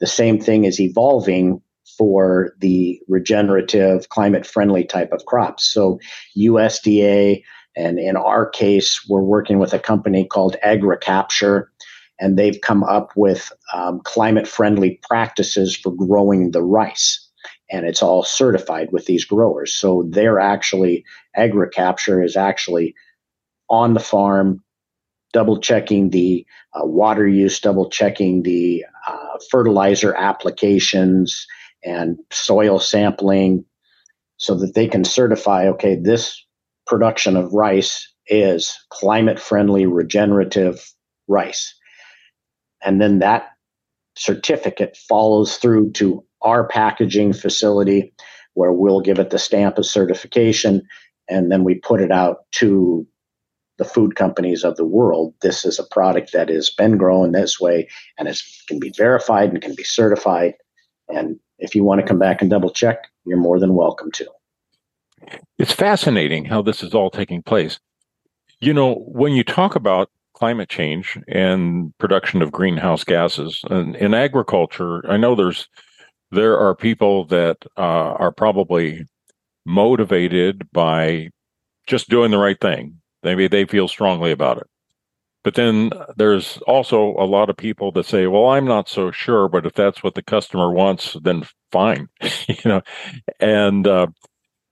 The 0.00 0.06
same 0.06 0.40
thing 0.40 0.64
is 0.64 0.80
evolving 0.80 1.60
for 2.00 2.54
the 2.60 2.98
regenerative, 3.08 4.08
climate 4.08 4.46
friendly 4.46 4.84
type 4.84 5.12
of 5.12 5.26
crops. 5.26 5.70
So, 5.70 6.00
USDA, 6.34 7.42
and 7.76 7.98
in 7.98 8.16
our 8.16 8.48
case, 8.48 9.06
we're 9.06 9.20
working 9.20 9.58
with 9.58 9.74
a 9.74 9.78
company 9.78 10.24
called 10.24 10.56
AgriCapture, 10.64 11.66
and 12.18 12.38
they've 12.38 12.58
come 12.62 12.84
up 12.84 13.10
with 13.16 13.52
um, 13.74 14.00
climate 14.02 14.48
friendly 14.48 14.98
practices 15.06 15.76
for 15.76 15.94
growing 15.94 16.52
the 16.52 16.62
rice. 16.62 17.28
And 17.70 17.84
it's 17.84 18.02
all 18.02 18.22
certified 18.22 18.88
with 18.92 19.04
these 19.04 19.26
growers. 19.26 19.74
So, 19.74 20.08
they're 20.08 20.40
actually, 20.40 21.04
AgriCapture 21.36 22.24
is 22.24 22.34
actually 22.34 22.94
on 23.68 23.92
the 23.92 24.00
farm 24.00 24.64
double 25.34 25.60
checking 25.60 26.08
the 26.08 26.46
uh, 26.72 26.86
water 26.86 27.28
use, 27.28 27.60
double 27.60 27.90
checking 27.90 28.42
the 28.42 28.86
uh, 29.06 29.38
fertilizer 29.50 30.14
applications 30.14 31.46
and 31.84 32.18
soil 32.30 32.78
sampling 32.78 33.64
so 34.36 34.54
that 34.54 34.74
they 34.74 34.88
can 34.88 35.04
certify 35.04 35.68
okay, 35.68 35.96
this 35.96 36.44
production 36.86 37.36
of 37.36 37.52
rice 37.52 38.12
is 38.26 38.76
climate 38.90 39.38
friendly, 39.38 39.86
regenerative 39.86 40.92
rice. 41.28 41.74
And 42.82 43.00
then 43.00 43.18
that 43.18 43.50
certificate 44.16 44.96
follows 44.96 45.56
through 45.56 45.92
to 45.92 46.24
our 46.42 46.66
packaging 46.66 47.32
facility 47.32 48.12
where 48.54 48.72
we'll 48.72 49.00
give 49.00 49.18
it 49.18 49.30
the 49.30 49.38
stamp 49.38 49.78
of 49.78 49.86
certification 49.86 50.82
and 51.28 51.50
then 51.52 51.64
we 51.64 51.76
put 51.76 52.00
it 52.00 52.10
out 52.10 52.38
to 52.52 53.06
the 53.78 53.84
food 53.84 54.16
companies 54.16 54.64
of 54.64 54.76
the 54.76 54.84
world. 54.84 55.32
This 55.40 55.64
is 55.64 55.78
a 55.78 55.84
product 55.84 56.32
that 56.32 56.48
has 56.48 56.68
been 56.68 56.98
grown 56.98 57.32
this 57.32 57.60
way 57.60 57.88
and 58.18 58.28
it 58.28 58.38
can 58.68 58.78
be 58.78 58.92
verified 58.96 59.50
and 59.50 59.62
can 59.62 59.74
be 59.74 59.84
certified. 59.84 60.54
And 61.14 61.38
if 61.58 61.74
you 61.74 61.84
want 61.84 62.00
to 62.00 62.06
come 62.06 62.18
back 62.18 62.40
and 62.40 62.50
double 62.50 62.70
check, 62.70 63.08
you're 63.24 63.38
more 63.38 63.58
than 63.58 63.74
welcome 63.74 64.10
to. 64.12 64.26
It's 65.58 65.72
fascinating 65.72 66.46
how 66.46 66.62
this 66.62 66.82
is 66.82 66.94
all 66.94 67.10
taking 67.10 67.42
place. 67.42 67.78
You 68.60 68.72
know, 68.72 68.94
when 68.94 69.32
you 69.32 69.44
talk 69.44 69.74
about 69.74 70.10
climate 70.34 70.68
change 70.68 71.18
and 71.28 71.96
production 71.98 72.40
of 72.40 72.52
greenhouse 72.52 73.04
gases 73.04 73.60
and 73.68 73.94
in 73.96 74.14
agriculture, 74.14 75.02
I 75.10 75.16
know 75.16 75.34
there's 75.34 75.68
there 76.30 76.58
are 76.58 76.74
people 76.74 77.24
that 77.26 77.58
uh, 77.76 77.80
are 77.80 78.32
probably 78.32 79.04
motivated 79.66 80.70
by 80.72 81.28
just 81.86 82.08
doing 82.08 82.30
the 82.30 82.38
right 82.38 82.60
thing 82.60 83.00
Maybe 83.22 83.48
they 83.48 83.64
feel 83.64 83.88
strongly 83.88 84.30
about 84.30 84.58
it. 84.58 84.66
But 85.42 85.54
then 85.54 85.90
there's 86.16 86.58
also 86.66 87.14
a 87.18 87.24
lot 87.24 87.48
of 87.48 87.56
people 87.56 87.92
that 87.92 88.04
say, 88.04 88.26
well, 88.26 88.48
I'm 88.48 88.66
not 88.66 88.88
so 88.88 89.10
sure, 89.10 89.48
but 89.48 89.64
if 89.64 89.72
that's 89.72 90.02
what 90.02 90.14
the 90.14 90.22
customer 90.22 90.70
wants, 90.70 91.16
then 91.22 91.44
fine. 91.72 92.08
you 92.48 92.56
know, 92.66 92.82
and 93.38 93.86
uh, 93.86 94.08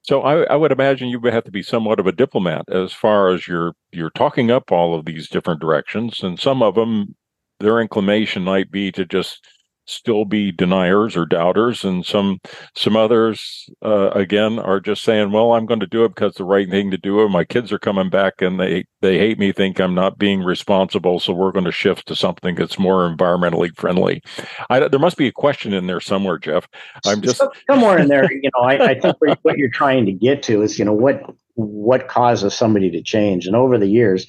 so 0.02 0.22
I, 0.22 0.42
I, 0.44 0.57
would 0.57 0.72
imagine 0.72 1.09
you 1.09 1.20
would 1.20 1.33
have 1.33 1.44
to 1.44 1.50
be 1.50 1.62
somewhat 1.62 2.00
of 2.00 2.07
a 2.07 2.12
diplomat 2.12 2.68
as 2.70 2.92
far 2.92 3.28
as 3.28 3.46
you're 3.46 3.74
you're 3.92 4.11
talking 4.11 4.50
up 4.50 4.70
all 4.70 4.94
of 4.94 5.04
these 5.07 5.28
different 5.28 5.61
directions, 5.61 6.22
and 6.22 6.38
some 6.38 6.62
of 6.62 6.74
them, 6.74 7.14
their 7.61 7.81
inclination 7.81 8.42
might 8.44 8.70
be 8.70 8.92
to 8.92 9.04
just 9.04 9.46
still 9.88 10.24
be 10.24 10.53
deniers 10.53 11.16
or 11.16 11.24
doubters, 11.24 11.83
and 11.83 12.05
some 12.05 12.40
some 12.74 12.96
others 12.96 13.68
uh, 13.85 14.11
again 14.11 14.59
are 14.59 14.81
just 14.81 15.03
saying, 15.03 15.33
"Well, 15.33 15.55
I'm 15.55 15.66
going 15.66 15.81
to 15.81 15.87
do 15.87 16.05
it 16.05 16.11
because 16.11 16.35
the 16.35 16.44
right 16.44 16.68
thing 16.68 16.90
to 16.90 16.98
do. 16.98 17.29
My 17.29 17.44
kids 17.44 17.72
are 17.72 17.79
coming 17.79 18.11
back, 18.11 18.42
and 18.42 18.61
they 18.61 18.85
they 19.01 19.18
hate 19.18 19.38
me, 19.38 19.53
think 19.53 19.81
I'm 19.81 19.94
not 19.94 20.18
being 20.18 20.42
responsible, 20.42 21.20
so 21.20 21.33
we're 21.33 21.53
going 21.53 21.64
to 21.64 21.72
shift 21.72 22.07
to 22.09 22.16
something 22.16 22.55
that's 22.55 22.79
more 22.79 23.09
environmentally 23.09 23.74
friendly." 23.77 24.22
I, 24.70 24.87
there 24.87 25.01
must 25.01 25.16
be 25.16 25.29
a 25.29 25.33
question 25.33 25.72
in 25.72 25.87
there 25.87 26.01
somewhere, 26.01 26.38
Jeff. 26.38 26.68
I'm 27.07 27.22
just 27.22 27.42
somewhere 27.68 27.98
in 27.98 28.09
there. 28.09 28.31
You 28.31 28.51
know, 28.55 28.64
I, 28.64 28.90
I 28.90 29.01
think 29.01 29.16
what 29.42 29.59
you're 29.59 29.70
trying 29.70 30.07
to 30.07 30.12
get 30.12 30.42
to 30.44 30.62
is, 30.62 30.79
you 30.79 30.85
know, 30.85 30.92
what 30.92 31.22
what 31.55 32.09
causes 32.09 32.55
somebody 32.55 32.90
to 32.90 33.03
change, 33.03 33.46
and 33.46 33.57
over 33.57 33.79
the 33.79 33.88
years. 33.88 34.27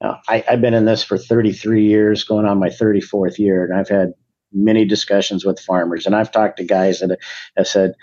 Uh, 0.00 0.16
I, 0.28 0.44
I've 0.50 0.60
been 0.60 0.74
in 0.74 0.84
this 0.84 1.04
for 1.04 1.16
33 1.16 1.86
years, 1.86 2.24
going 2.24 2.44
on 2.44 2.58
my 2.58 2.70
34th 2.70 3.38
year, 3.38 3.64
and 3.64 3.72
I've 3.72 3.88
had 3.88 4.14
many 4.52 4.84
discussions 4.84 5.44
with 5.44 5.60
farmers, 5.60 6.06
and 6.06 6.14
I've 6.14 6.32
talked 6.32 6.58
to 6.58 6.64
guys 6.64 7.00
that 7.00 7.18
have 7.56 7.66
said, 7.66 7.94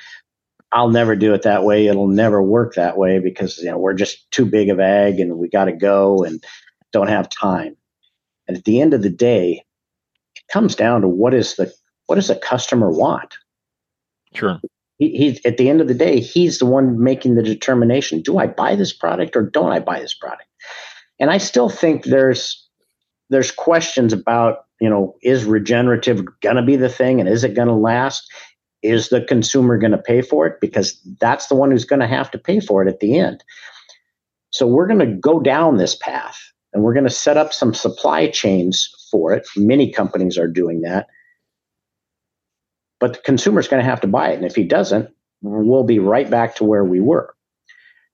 "I'll 0.71 0.89
never 0.89 1.15
do 1.15 1.33
it 1.33 1.43
that 1.43 1.63
way. 1.63 1.87
It'll 1.87 2.07
never 2.07 2.41
work 2.41 2.75
that 2.75 2.97
way 2.97 3.19
because 3.19 3.57
you 3.59 3.69
know 3.69 3.77
we're 3.77 3.93
just 3.93 4.29
too 4.31 4.45
big 4.45 4.69
of 4.69 4.79
ag, 4.79 5.19
and 5.19 5.37
we 5.37 5.49
got 5.49 5.65
to 5.65 5.73
go 5.73 6.23
and 6.23 6.43
don't 6.91 7.09
have 7.09 7.29
time." 7.29 7.75
And 8.47 8.57
at 8.57 8.65
the 8.65 8.81
end 8.81 8.93
of 8.93 9.03
the 9.03 9.09
day, 9.09 9.63
it 10.35 10.53
comes 10.53 10.75
down 10.75 11.01
to 11.01 11.07
what 11.07 11.33
is 11.33 11.55
the 11.55 11.71
what 12.07 12.15
does 12.15 12.27
the 12.27 12.35
customer 12.35 12.89
want? 12.89 13.37
Sure. 14.33 14.59
He, 14.97 15.09
he's 15.11 15.45
at 15.45 15.57
the 15.57 15.69
end 15.69 15.81
of 15.81 15.87
the 15.87 15.93
day, 15.93 16.19
he's 16.19 16.59
the 16.59 16.65
one 16.65 17.01
making 17.01 17.35
the 17.35 17.43
determination: 17.43 18.21
Do 18.21 18.37
I 18.37 18.47
buy 18.47 18.75
this 18.75 18.93
product 18.93 19.35
or 19.35 19.43
don't 19.43 19.71
I 19.71 19.79
buy 19.79 19.99
this 19.99 20.13
product? 20.13 20.45
And 21.19 21.29
I 21.29 21.37
still 21.37 21.69
think 21.69 22.05
there's 22.05 22.68
there's 23.29 23.51
questions 23.51 24.13
about 24.13 24.65
you 24.79 24.89
know, 24.89 25.15
is 25.21 25.45
regenerative 25.45 26.23
going 26.41 26.55
to 26.55 26.61
be 26.61 26.75
the 26.75 26.89
thing 26.89 27.19
and 27.19 27.27
is 27.27 27.43
it 27.43 27.55
going 27.55 27.67
to 27.67 27.73
last? 27.73 28.31
Is 28.81 29.09
the 29.09 29.21
consumer 29.21 29.77
going 29.77 29.91
to 29.91 29.97
pay 29.97 30.21
for 30.21 30.47
it? 30.47 30.61
Because 30.61 30.99
that's 31.19 31.47
the 31.47 31.55
one 31.55 31.71
who's 31.71 31.85
going 31.85 31.99
to 31.99 32.07
have 32.07 32.31
to 32.31 32.37
pay 32.37 32.59
for 32.59 32.81
it 32.81 32.87
at 32.87 33.01
the 33.01 33.19
end. 33.19 33.43
So 34.51 34.65
we're 34.65 34.87
going 34.87 34.99
to 34.99 35.17
go 35.17 35.39
down 35.39 35.77
this 35.77 35.95
path 35.95 36.37
and 36.73 36.81
we're 36.81 36.93
going 36.93 37.05
to 37.05 37.09
set 37.09 37.37
up 37.37 37.53
some 37.53 37.73
supply 37.73 38.27
chains 38.29 38.89
for 39.11 39.33
it. 39.33 39.47
Many 39.57 39.91
companies 39.91 40.37
are 40.37 40.47
doing 40.47 40.81
that. 40.81 41.07
But 42.99 43.13
the 43.13 43.19
consumer's 43.19 43.67
going 43.67 43.83
to 43.83 43.89
have 43.89 44.01
to 44.01 44.07
buy 44.07 44.31
it. 44.31 44.37
And 44.37 44.45
if 44.45 44.55
he 44.55 44.63
doesn't, 44.63 45.09
we'll 45.41 45.83
be 45.83 45.99
right 45.99 46.29
back 46.29 46.55
to 46.55 46.63
where 46.63 46.83
we 46.83 46.99
were. 46.99 47.33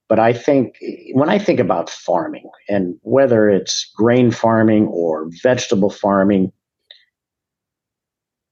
But 0.07 0.19
I 0.19 0.33
think 0.33 0.77
when 1.13 1.29
I 1.29 1.39
think 1.39 1.59
about 1.59 1.89
farming 1.89 2.49
and 2.69 2.95
whether 3.01 3.49
it's 3.49 3.91
grain 3.95 4.31
farming 4.31 4.87
or 4.87 5.29
vegetable 5.41 5.89
farming, 5.89 6.51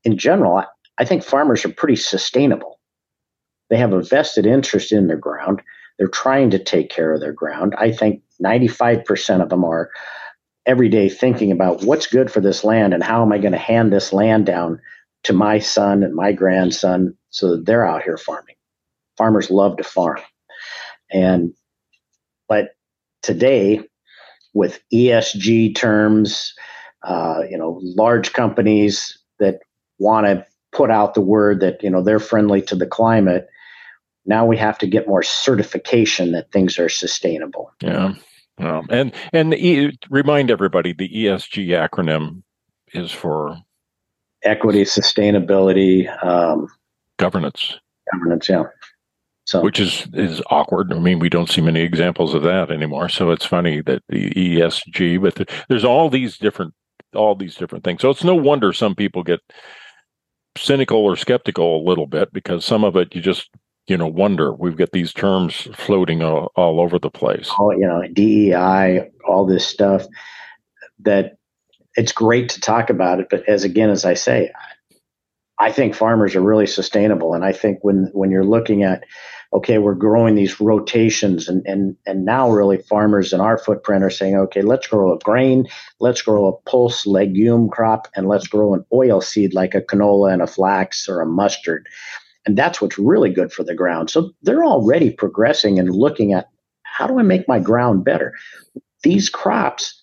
in 0.04 0.18
general, 0.18 0.64
I, 0.98 1.06
think 1.06 1.24
farmers 1.24 1.64
are 1.64 1.70
pretty 1.70 1.96
sustainable. 1.96 2.80
They 3.70 3.78
have 3.78 3.94
a 3.94 4.02
vested 4.02 4.46
interest 4.46 4.92
in 4.92 5.08
their 5.08 5.18
ground. 5.18 5.62
They're 5.98 6.08
trying 6.08 6.50
to 6.52 6.60
take 6.60 6.90
care 6.90 7.14
of 7.14 7.22
their 7.22 7.32
ground. 7.32 7.76
I 7.78 7.92
think 7.92 8.22
95% 8.44 9.42
of 9.42 9.50
them 9.50 9.64
are 9.64 9.92
every 10.66 10.90
day 10.90 11.08
thinking 11.08 11.52
about 11.52 11.84
what's 11.84 12.08
good 12.08 12.32
for 12.32 12.42
this 12.42 12.64
land 12.64 12.94
and 12.94 13.04
how 13.04 13.22
am 13.22 13.32
I 13.32 13.38
going 13.38 13.52
to 13.52 13.58
hand 13.58 13.94
this 13.94 14.12
land 14.12 14.46
down 14.46 14.80
to 15.24 15.34
my 15.34 15.60
son 15.60 16.04
and 16.04 16.16
my 16.16 16.32
grandson 16.32 17.16
so 17.30 17.52
that 17.52 17.66
they're 17.66 17.86
out 17.86 18.04
here 18.04 18.18
farming. 18.18 18.56
Farmers 19.18 19.50
love 19.50 19.78
to 19.78 19.84
farm. 19.84 20.20
And 21.14 21.54
but 22.50 22.76
today, 23.22 23.82
with 24.54 24.80
ESG 24.94 25.76
terms, 25.76 26.54
uh, 27.04 27.42
you 27.50 27.58
know, 27.58 27.80
large 27.84 28.34
companies 28.34 29.18
that 29.40 29.60
want 30.00 30.26
to 30.26 30.46
put 30.72 30.90
out 30.90 31.14
the 31.14 31.22
word 31.22 31.60
that 31.62 31.82
you 31.84 31.90
know 31.90 32.02
they're 32.02 32.20
friendly 32.20 32.62
to 32.64 32.76
the 32.76 32.88
climate. 32.88 33.48
Now 34.26 34.46
we 34.46 34.58
have 34.58 34.78
to 34.80 34.88
get 34.88 35.08
more 35.08 35.24
certification 35.24 36.32
that 36.32 36.52
things 36.52 36.80
are 36.80 36.90
sustainable. 36.90 37.72
Yeah. 37.82 38.14
Well, 38.58 38.86
and 38.90 39.14
and 39.32 39.54
e- 39.54 39.98
remind 40.10 40.52
everybody 40.52 40.94
the 40.94 41.10
ESG 41.10 41.68
acronym 41.70 42.44
is 42.94 43.12
for 43.12 43.58
equity, 44.44 44.84
sustainability, 44.84 46.08
um, 46.24 46.68
governance. 47.18 47.78
Governance, 48.12 48.50
yeah. 48.50 48.64
So, 49.54 49.62
which 49.62 49.80
is 49.80 50.08
is 50.14 50.42
awkward. 50.50 50.92
I 50.92 50.98
mean, 50.98 51.20
we 51.20 51.30
don't 51.30 51.48
see 51.48 51.62
many 51.62 51.82
examples 51.82 52.34
of 52.34 52.42
that 52.42 52.72
anymore. 52.72 53.08
So 53.08 53.30
it's 53.30 53.46
funny 53.46 53.82
that 53.82 54.02
the 54.10 54.32
ESG, 54.32 55.22
but 55.22 55.48
there's 55.70 55.86
all 55.86 56.10
these 56.10 56.40
different 56.40 56.74
all 57.14 57.36
these 57.36 57.54
different 57.54 57.84
things. 57.84 58.02
So 58.02 58.10
it's 58.10 58.24
no 58.24 58.34
wonder 58.34 58.74
some 58.74 58.96
people 58.96 59.22
get 59.22 59.42
cynical 60.58 60.98
or 60.98 61.16
skeptical 61.16 61.78
a 61.78 61.88
little 61.88 62.08
bit 62.08 62.34
because 62.34 62.66
some 62.66 62.84
of 62.84 62.96
it 62.96 63.14
you 63.14 63.22
just 63.22 63.52
you 63.86 63.96
know 63.96 64.08
wonder. 64.08 64.54
We've 64.54 64.76
got 64.76 64.92
these 64.92 65.14
terms 65.14 65.68
floating 65.76 66.24
all, 66.24 66.52
all 66.56 66.82
over 66.82 66.98
the 66.98 67.12
place. 67.12 67.52
Oh, 67.60 67.70
you 67.70 67.86
know, 67.86 68.02
DEI, 68.12 69.12
all 69.28 69.46
this 69.46 69.68
stuff 69.68 70.08
that 71.02 71.38
it's 71.94 72.12
great 72.12 72.50
to 72.50 72.60
talk 72.60 72.90
about 72.90 73.20
it, 73.20 73.28
but 73.30 73.48
as 73.48 73.64
again 73.64 73.92
as 73.92 74.04
I 74.04 74.16
say, 74.16 74.52
I 75.60 75.72
think 75.72 75.94
farmers 75.94 76.36
are 76.36 76.42
really 76.42 76.66
sustainable, 76.66 77.36
and 77.36 77.46
I 77.46 77.52
think 77.52 77.84
when 77.84 78.10
when 78.14 78.32
you're 78.32 78.44
looking 78.44 78.82
at 78.82 79.04
okay, 79.54 79.78
we're 79.78 79.94
growing 79.94 80.36
these 80.36 80.60
rotations, 80.60 81.48
and 81.48 81.66
and 81.66 81.96
and 82.06 82.26
now 82.26 82.50
really 82.50 82.78
farmers 82.78 83.34
in 83.34 83.40
our 83.40 83.58
footprint 83.58 84.04
are 84.04 84.10
saying, 84.10 84.36
okay, 84.36 84.62
let's 84.62 84.88
grow 84.88 85.14
a 85.14 85.20
grain, 85.20 85.68
let's 86.00 86.22
grow 86.22 86.48
a 86.48 86.70
pulse 86.70 87.06
legume 87.06 87.70
crop, 87.70 88.08
and 88.16 88.28
let's 88.28 88.48
grow 88.48 88.74
an 88.74 88.84
oil 88.92 89.22
seed 89.22 89.54
like 89.54 89.76
a 89.76 89.82
canola 89.82 90.34
and 90.34 90.42
a 90.42 90.48
flax 90.48 91.08
or 91.08 91.22
a 91.22 91.26
mustard, 91.26 91.88
and 92.46 92.58
that's 92.58 92.82
what's 92.82 92.98
really 92.98 93.32
good 93.32 93.54
for 93.54 93.64
the 93.64 93.76
ground. 93.76 94.10
So 94.10 94.32
they're 94.42 94.66
already 94.66 95.12
progressing 95.12 95.80
and 95.80 95.90
looking 95.96 96.34
at 96.34 96.50
how 96.84 97.08
do 97.08 97.20
I 97.20 97.24
make 97.24 97.48
my 97.48 97.60
ground 97.60 98.04
better. 98.04 98.34
These 99.04 99.30
crops 99.30 100.02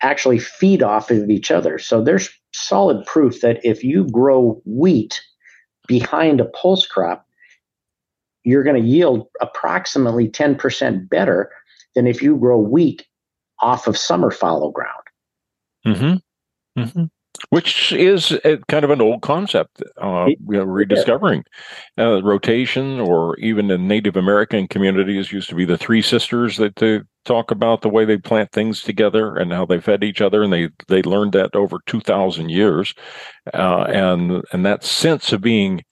actually 0.00 0.38
feed 0.38 0.82
off 0.82 1.10
of 1.10 1.28
each 1.28 1.50
other. 1.50 1.78
So 1.78 2.02
there's 2.02 2.30
solid 2.52 3.04
proof 3.06 3.40
that 3.40 3.58
if 3.64 3.82
you 3.82 4.06
grow 4.08 4.62
wheat 4.64 5.20
behind 5.88 6.40
a 6.40 6.44
pulse 6.44 6.86
crop, 6.86 7.27
you're 8.44 8.62
going 8.62 8.80
to 8.80 8.88
yield 8.88 9.26
approximately 9.40 10.28
10% 10.28 11.08
better 11.08 11.50
than 11.94 12.06
if 12.06 12.22
you 12.22 12.36
grow 12.36 12.58
wheat 12.58 13.06
off 13.60 13.86
of 13.86 13.96
summer 13.96 14.30
fallow 14.30 14.70
ground. 14.70 15.02
Mm-hmm. 15.86 16.80
Mm-hmm. 16.80 17.04
Which 17.50 17.92
is 17.92 18.32
a, 18.44 18.58
kind 18.68 18.84
of 18.84 18.90
an 18.90 19.00
old 19.00 19.22
concept, 19.22 19.82
uh, 20.00 20.26
rediscovering 20.44 21.44
uh, 21.96 22.20
rotation, 22.22 22.98
or 22.98 23.36
even 23.38 23.70
in 23.70 23.86
Native 23.86 24.16
American 24.16 24.66
communities, 24.66 25.30
used 25.30 25.48
to 25.50 25.54
be 25.54 25.64
the 25.64 25.78
three 25.78 26.02
sisters 26.02 26.56
that 26.56 26.76
they 26.76 27.00
talk 27.24 27.52
about 27.52 27.82
the 27.82 27.88
way 27.88 28.04
they 28.04 28.16
plant 28.16 28.50
things 28.50 28.82
together 28.82 29.36
and 29.36 29.52
how 29.52 29.64
they 29.64 29.80
fed 29.80 30.02
each 30.02 30.20
other, 30.20 30.42
and 30.42 30.52
they 30.52 30.68
they 30.88 31.00
learned 31.02 31.32
that 31.32 31.54
over 31.54 31.78
two 31.86 32.00
thousand 32.00 32.48
years, 32.48 32.92
uh, 33.54 33.84
and 33.88 34.42
and 34.52 34.66
that 34.66 34.82
sense 34.82 35.32
of 35.32 35.40
being 35.40 35.84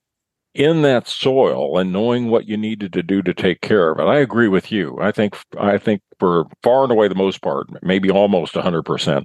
in 0.56 0.80
that 0.80 1.06
soil 1.06 1.78
and 1.78 1.92
knowing 1.92 2.30
what 2.30 2.48
you 2.48 2.56
needed 2.56 2.92
to 2.94 3.02
do 3.02 3.22
to 3.22 3.34
take 3.34 3.60
care 3.60 3.90
of 3.90 3.98
it. 3.98 4.04
I 4.04 4.18
agree 4.18 4.48
with 4.48 4.72
you. 4.72 4.96
I 5.00 5.12
think 5.12 5.36
I 5.58 5.76
think 5.76 6.00
for 6.18 6.46
far 6.62 6.82
and 6.82 6.90
away 6.90 7.08
the 7.08 7.14
most 7.14 7.42
part, 7.42 7.66
maybe 7.82 8.10
almost 8.10 8.54
100%, 8.54 9.24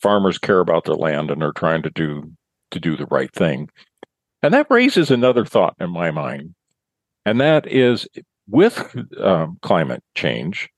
farmers 0.00 0.38
care 0.38 0.60
about 0.60 0.84
their 0.84 0.94
land 0.94 1.32
and 1.32 1.42
are 1.42 1.52
trying 1.52 1.82
to 1.82 1.90
do 1.90 2.30
to 2.70 2.78
do 2.78 2.96
the 2.96 3.06
right 3.06 3.32
thing. 3.34 3.68
And 4.42 4.54
that 4.54 4.70
raises 4.70 5.10
another 5.10 5.44
thought 5.44 5.74
in 5.80 5.90
my 5.90 6.12
mind. 6.12 6.54
And 7.26 7.40
that 7.40 7.66
is 7.66 8.06
with 8.46 8.96
um, 9.20 9.58
climate 9.62 10.02
change, 10.14 10.68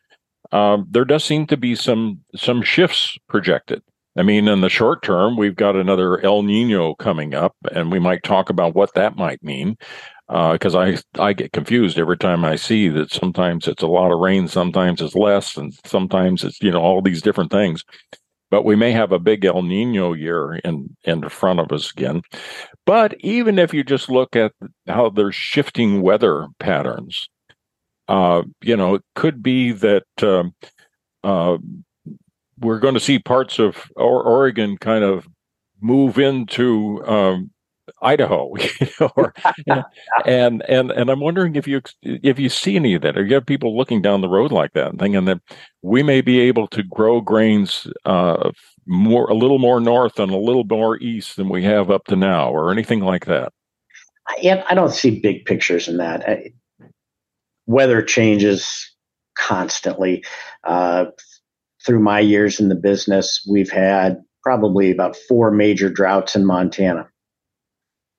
um, 0.50 0.86
there 0.90 1.04
does 1.04 1.24
seem 1.24 1.46
to 1.48 1.58
be 1.58 1.74
some 1.74 2.20
some 2.34 2.62
shifts 2.62 3.18
projected. 3.28 3.82
I 4.16 4.22
mean, 4.22 4.48
in 4.48 4.60
the 4.60 4.68
short 4.68 5.02
term, 5.02 5.36
we've 5.36 5.54
got 5.56 5.76
another 5.76 6.20
El 6.24 6.42
Nino 6.42 6.94
coming 6.94 7.34
up, 7.34 7.54
and 7.72 7.92
we 7.92 7.98
might 7.98 8.24
talk 8.24 8.50
about 8.50 8.74
what 8.74 8.94
that 8.94 9.16
might 9.16 9.42
mean. 9.42 9.76
Because 10.28 10.76
uh, 10.76 10.80
I 10.80 10.98
I 11.18 11.32
get 11.32 11.52
confused 11.52 11.98
every 11.98 12.16
time 12.16 12.44
I 12.44 12.54
see 12.56 12.88
that 12.88 13.12
sometimes 13.12 13.66
it's 13.66 13.82
a 13.82 13.88
lot 13.88 14.12
of 14.12 14.20
rain, 14.20 14.46
sometimes 14.46 15.00
it's 15.00 15.14
less, 15.14 15.56
and 15.56 15.72
sometimes 15.84 16.44
it's 16.44 16.60
you 16.62 16.70
know 16.70 16.80
all 16.80 17.02
these 17.02 17.22
different 17.22 17.50
things. 17.50 17.84
But 18.50 18.64
we 18.64 18.74
may 18.76 18.92
have 18.92 19.12
a 19.12 19.18
big 19.18 19.44
El 19.44 19.62
Nino 19.62 20.12
year 20.12 20.54
in 20.64 20.96
in 21.04 21.28
front 21.28 21.60
of 21.60 21.72
us 21.72 21.90
again. 21.90 22.22
But 22.86 23.14
even 23.20 23.58
if 23.58 23.74
you 23.74 23.84
just 23.84 24.08
look 24.08 24.36
at 24.36 24.52
how 24.86 25.10
there's 25.10 25.34
shifting 25.34 26.02
weather 26.02 26.46
patterns, 26.58 27.28
uh, 28.08 28.42
you 28.62 28.76
know, 28.76 28.96
it 28.96 29.02
could 29.14 29.42
be 29.42 29.72
that. 29.72 30.04
Um, 30.22 30.54
uh, 31.22 31.58
we're 32.60 32.78
going 32.78 32.94
to 32.94 33.00
see 33.00 33.18
parts 33.18 33.58
of 33.58 33.90
Oregon 33.96 34.76
kind 34.78 35.04
of 35.04 35.28
move 35.80 36.18
into 36.18 37.04
um, 37.06 37.50
Idaho, 38.02 38.54
you 38.80 38.86
know, 39.00 39.10
or, 39.16 39.34
and 40.24 40.62
and 40.68 40.90
and 40.90 41.10
I'm 41.10 41.20
wondering 41.20 41.56
if 41.56 41.66
you 41.66 41.82
if 42.02 42.38
you 42.38 42.48
see 42.48 42.76
any 42.76 42.94
of 42.94 43.02
that, 43.02 43.16
or 43.16 43.24
you 43.24 43.34
have 43.34 43.46
people 43.46 43.76
looking 43.76 44.02
down 44.02 44.20
the 44.20 44.28
road 44.28 44.52
like 44.52 44.72
that 44.74 44.90
and 44.90 44.98
thinking 44.98 45.24
that 45.26 45.40
we 45.82 46.02
may 46.02 46.20
be 46.20 46.40
able 46.40 46.66
to 46.68 46.82
grow 46.82 47.20
grains 47.20 47.86
uh, 48.04 48.50
more 48.86 49.30
a 49.30 49.34
little 49.34 49.58
more 49.58 49.80
north 49.80 50.18
and 50.18 50.30
a 50.30 50.36
little 50.36 50.64
more 50.64 50.98
east 50.98 51.36
than 51.36 51.48
we 51.48 51.62
have 51.64 51.90
up 51.90 52.04
to 52.06 52.16
now, 52.16 52.50
or 52.50 52.70
anything 52.70 53.00
like 53.00 53.26
that. 53.26 53.52
Yeah, 54.40 54.64
I 54.68 54.74
don't 54.74 54.92
see 54.92 55.20
big 55.20 55.44
pictures 55.44 55.88
in 55.88 55.96
that. 55.96 56.28
I, 56.28 56.52
weather 57.66 58.02
changes 58.02 58.90
constantly. 59.36 60.24
Uh, 60.64 61.06
through 61.84 62.00
my 62.00 62.20
years 62.20 62.60
in 62.60 62.68
the 62.68 62.74
business, 62.74 63.46
we've 63.48 63.70
had 63.70 64.22
probably 64.42 64.90
about 64.90 65.16
four 65.16 65.50
major 65.50 65.90
droughts 65.90 66.36
in 66.36 66.44
Montana. 66.44 67.08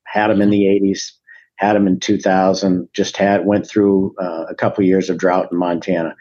Had 0.06 0.28
them 0.28 0.42
in 0.42 0.50
the 0.50 0.64
80s, 0.64 1.10
had 1.56 1.74
them 1.74 1.86
in 1.86 2.00
2000, 2.00 2.88
just 2.92 3.16
had 3.16 3.46
went 3.46 3.66
through 3.66 4.14
uh, 4.20 4.44
a 4.48 4.54
couple 4.54 4.84
years 4.84 5.08
of 5.10 5.18
drought 5.18 5.48
in 5.52 5.58
Montana. 5.58 6.14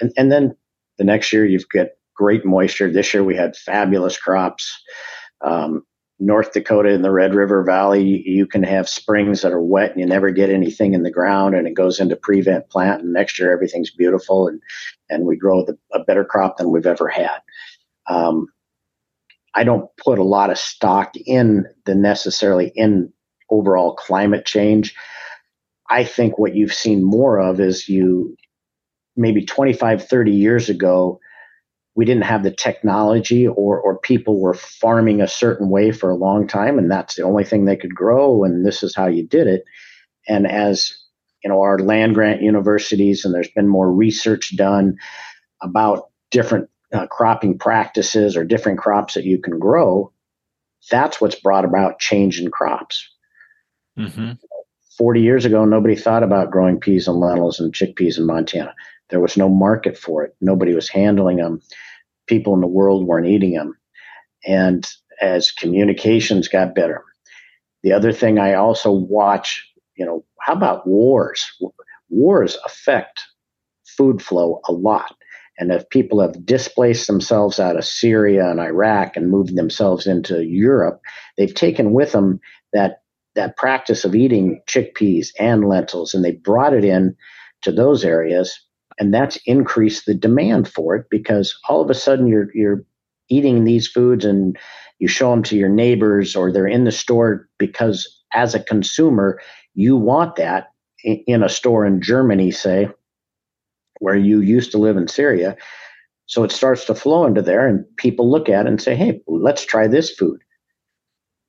And, 0.00 0.12
and 0.16 0.32
then 0.32 0.56
the 0.96 1.04
next 1.04 1.32
year, 1.32 1.44
you've 1.44 1.68
got 1.68 1.88
great 2.14 2.44
moisture. 2.44 2.90
This 2.90 3.12
year, 3.14 3.22
we 3.22 3.36
had 3.36 3.56
fabulous 3.56 4.18
crops. 4.18 4.82
Um, 5.40 5.84
North 6.20 6.52
Dakota 6.52 6.90
in 6.90 7.02
the 7.02 7.12
Red 7.12 7.34
River 7.34 7.62
Valley, 7.62 8.22
you 8.26 8.46
can 8.46 8.64
have 8.64 8.88
springs 8.88 9.42
that 9.42 9.52
are 9.52 9.62
wet 9.62 9.92
and 9.92 10.00
you 10.00 10.06
never 10.06 10.30
get 10.30 10.50
anything 10.50 10.92
in 10.92 11.04
the 11.04 11.12
ground, 11.12 11.54
and 11.54 11.66
it 11.66 11.74
goes 11.74 12.00
into 12.00 12.16
prevent 12.16 12.68
plant. 12.70 13.02
And 13.02 13.12
next 13.12 13.38
year, 13.38 13.52
everything's 13.52 13.90
beautiful, 13.90 14.48
and 14.48 14.60
and 15.08 15.24
we 15.24 15.36
grow 15.36 15.64
the, 15.64 15.78
a 15.92 16.02
better 16.02 16.24
crop 16.24 16.56
than 16.56 16.70
we've 16.70 16.86
ever 16.86 17.08
had. 17.08 17.38
Um, 18.08 18.48
I 19.54 19.64
don't 19.64 19.88
put 19.96 20.18
a 20.18 20.24
lot 20.24 20.50
of 20.50 20.58
stock 20.58 21.14
in 21.26 21.66
the 21.84 21.94
necessarily 21.94 22.72
in 22.74 23.12
overall 23.50 23.94
climate 23.94 24.44
change. 24.44 24.94
I 25.90 26.04
think 26.04 26.38
what 26.38 26.54
you've 26.54 26.74
seen 26.74 27.02
more 27.02 27.38
of 27.38 27.60
is 27.60 27.88
you 27.88 28.36
maybe 29.16 29.44
25, 29.44 30.06
30 30.06 30.30
years 30.30 30.68
ago, 30.68 31.20
we 31.98 32.04
didn't 32.04 32.22
have 32.22 32.44
the 32.44 32.52
technology 32.52 33.48
or 33.48 33.80
or 33.80 33.98
people 33.98 34.38
were 34.38 34.54
farming 34.54 35.20
a 35.20 35.26
certain 35.26 35.68
way 35.68 35.90
for 35.90 36.10
a 36.10 36.14
long 36.14 36.46
time 36.46 36.78
and 36.78 36.88
that's 36.88 37.16
the 37.16 37.24
only 37.24 37.42
thing 37.42 37.64
they 37.64 37.74
could 37.74 37.92
grow 37.92 38.44
and 38.44 38.64
this 38.64 38.84
is 38.84 38.94
how 38.94 39.08
you 39.08 39.26
did 39.26 39.48
it. 39.48 39.64
And 40.28 40.46
as 40.46 40.96
you 41.42 41.50
know 41.50 41.60
our 41.60 41.80
land 41.80 42.14
grant 42.14 42.40
universities 42.40 43.24
and 43.24 43.34
there's 43.34 43.50
been 43.50 43.66
more 43.66 43.92
research 43.92 44.56
done 44.56 44.96
about 45.60 46.10
different 46.30 46.70
uh, 46.92 47.08
cropping 47.08 47.58
practices 47.58 48.36
or 48.36 48.44
different 48.44 48.78
crops 48.78 49.14
that 49.14 49.24
you 49.24 49.40
can 49.42 49.58
grow 49.58 50.12
that's 50.92 51.20
what's 51.20 51.40
brought 51.40 51.64
about 51.64 51.98
change 51.98 52.40
in 52.40 52.48
crops. 52.48 53.10
Mm-hmm. 53.98 54.34
40 54.96 55.20
years 55.20 55.44
ago 55.44 55.64
nobody 55.64 55.96
thought 55.96 56.22
about 56.22 56.52
growing 56.52 56.78
peas 56.78 57.08
and 57.08 57.18
lentils 57.18 57.58
and 57.58 57.74
chickpeas 57.74 58.18
in 58.18 58.24
montana. 58.24 58.72
There 59.10 59.20
was 59.20 59.36
no 59.36 59.48
market 59.48 59.98
for 59.98 60.22
it. 60.22 60.36
Nobody 60.40 60.74
was 60.74 60.88
handling 60.88 61.38
them 61.38 61.60
people 62.28 62.54
in 62.54 62.60
the 62.60 62.66
world 62.66 63.06
weren't 63.06 63.26
eating 63.26 63.54
them. 63.54 63.76
And 64.46 64.88
as 65.20 65.50
communications 65.50 66.46
got 66.48 66.74
better, 66.74 67.02
the 67.82 67.92
other 67.92 68.12
thing 68.12 68.38
I 68.38 68.54
also 68.54 68.92
watch, 68.92 69.66
you 69.96 70.04
know, 70.04 70.24
how 70.40 70.52
about 70.52 70.86
wars? 70.86 71.44
Wars 72.08 72.56
affect 72.64 73.22
food 73.84 74.22
flow 74.22 74.60
a 74.68 74.72
lot. 74.72 75.14
And 75.58 75.72
if 75.72 75.88
people 75.88 76.20
have 76.20 76.46
displaced 76.46 77.08
themselves 77.08 77.58
out 77.58 77.76
of 77.76 77.84
Syria 77.84 78.48
and 78.48 78.60
Iraq 78.60 79.16
and 79.16 79.30
moved 79.30 79.56
themselves 79.56 80.06
into 80.06 80.44
Europe, 80.44 81.00
they've 81.36 81.54
taken 81.54 81.92
with 81.92 82.12
them 82.12 82.40
that 82.72 83.02
that 83.34 83.56
practice 83.56 84.04
of 84.04 84.14
eating 84.14 84.60
chickpeas 84.68 85.28
and 85.38 85.68
lentils, 85.68 86.12
and 86.12 86.24
they 86.24 86.32
brought 86.32 86.74
it 86.74 86.84
in 86.84 87.14
to 87.62 87.70
those 87.70 88.04
areas 88.04 88.58
and 88.98 89.14
that's 89.14 89.38
increased 89.46 90.06
the 90.06 90.14
demand 90.14 90.68
for 90.68 90.96
it 90.96 91.06
because 91.10 91.56
all 91.68 91.80
of 91.80 91.90
a 91.90 91.94
sudden 91.94 92.26
you're 92.26 92.48
you're 92.54 92.84
eating 93.28 93.64
these 93.64 93.86
foods 93.86 94.24
and 94.24 94.56
you 94.98 95.08
show 95.08 95.30
them 95.30 95.42
to 95.42 95.56
your 95.56 95.68
neighbors 95.68 96.34
or 96.34 96.50
they're 96.50 96.66
in 96.66 96.84
the 96.84 96.92
store 96.92 97.48
because 97.58 98.06
as 98.32 98.54
a 98.54 98.62
consumer 98.62 99.40
you 99.74 99.96
want 99.96 100.36
that 100.36 100.68
in 101.04 101.42
a 101.42 101.48
store 101.48 101.86
in 101.86 102.00
Germany 102.00 102.50
say 102.50 102.88
where 104.00 104.16
you 104.16 104.40
used 104.40 104.70
to 104.72 104.78
live 104.78 104.96
in 104.96 105.08
Syria. 105.08 105.56
So 106.26 106.44
it 106.44 106.52
starts 106.52 106.84
to 106.86 106.94
flow 106.94 107.24
into 107.26 107.42
there 107.42 107.66
and 107.66 107.84
people 107.96 108.30
look 108.30 108.48
at 108.48 108.66
it 108.66 108.68
and 108.68 108.80
say 108.80 108.96
hey 108.96 109.20
let's 109.26 109.64
try 109.64 109.86
this 109.86 110.10
food. 110.10 110.40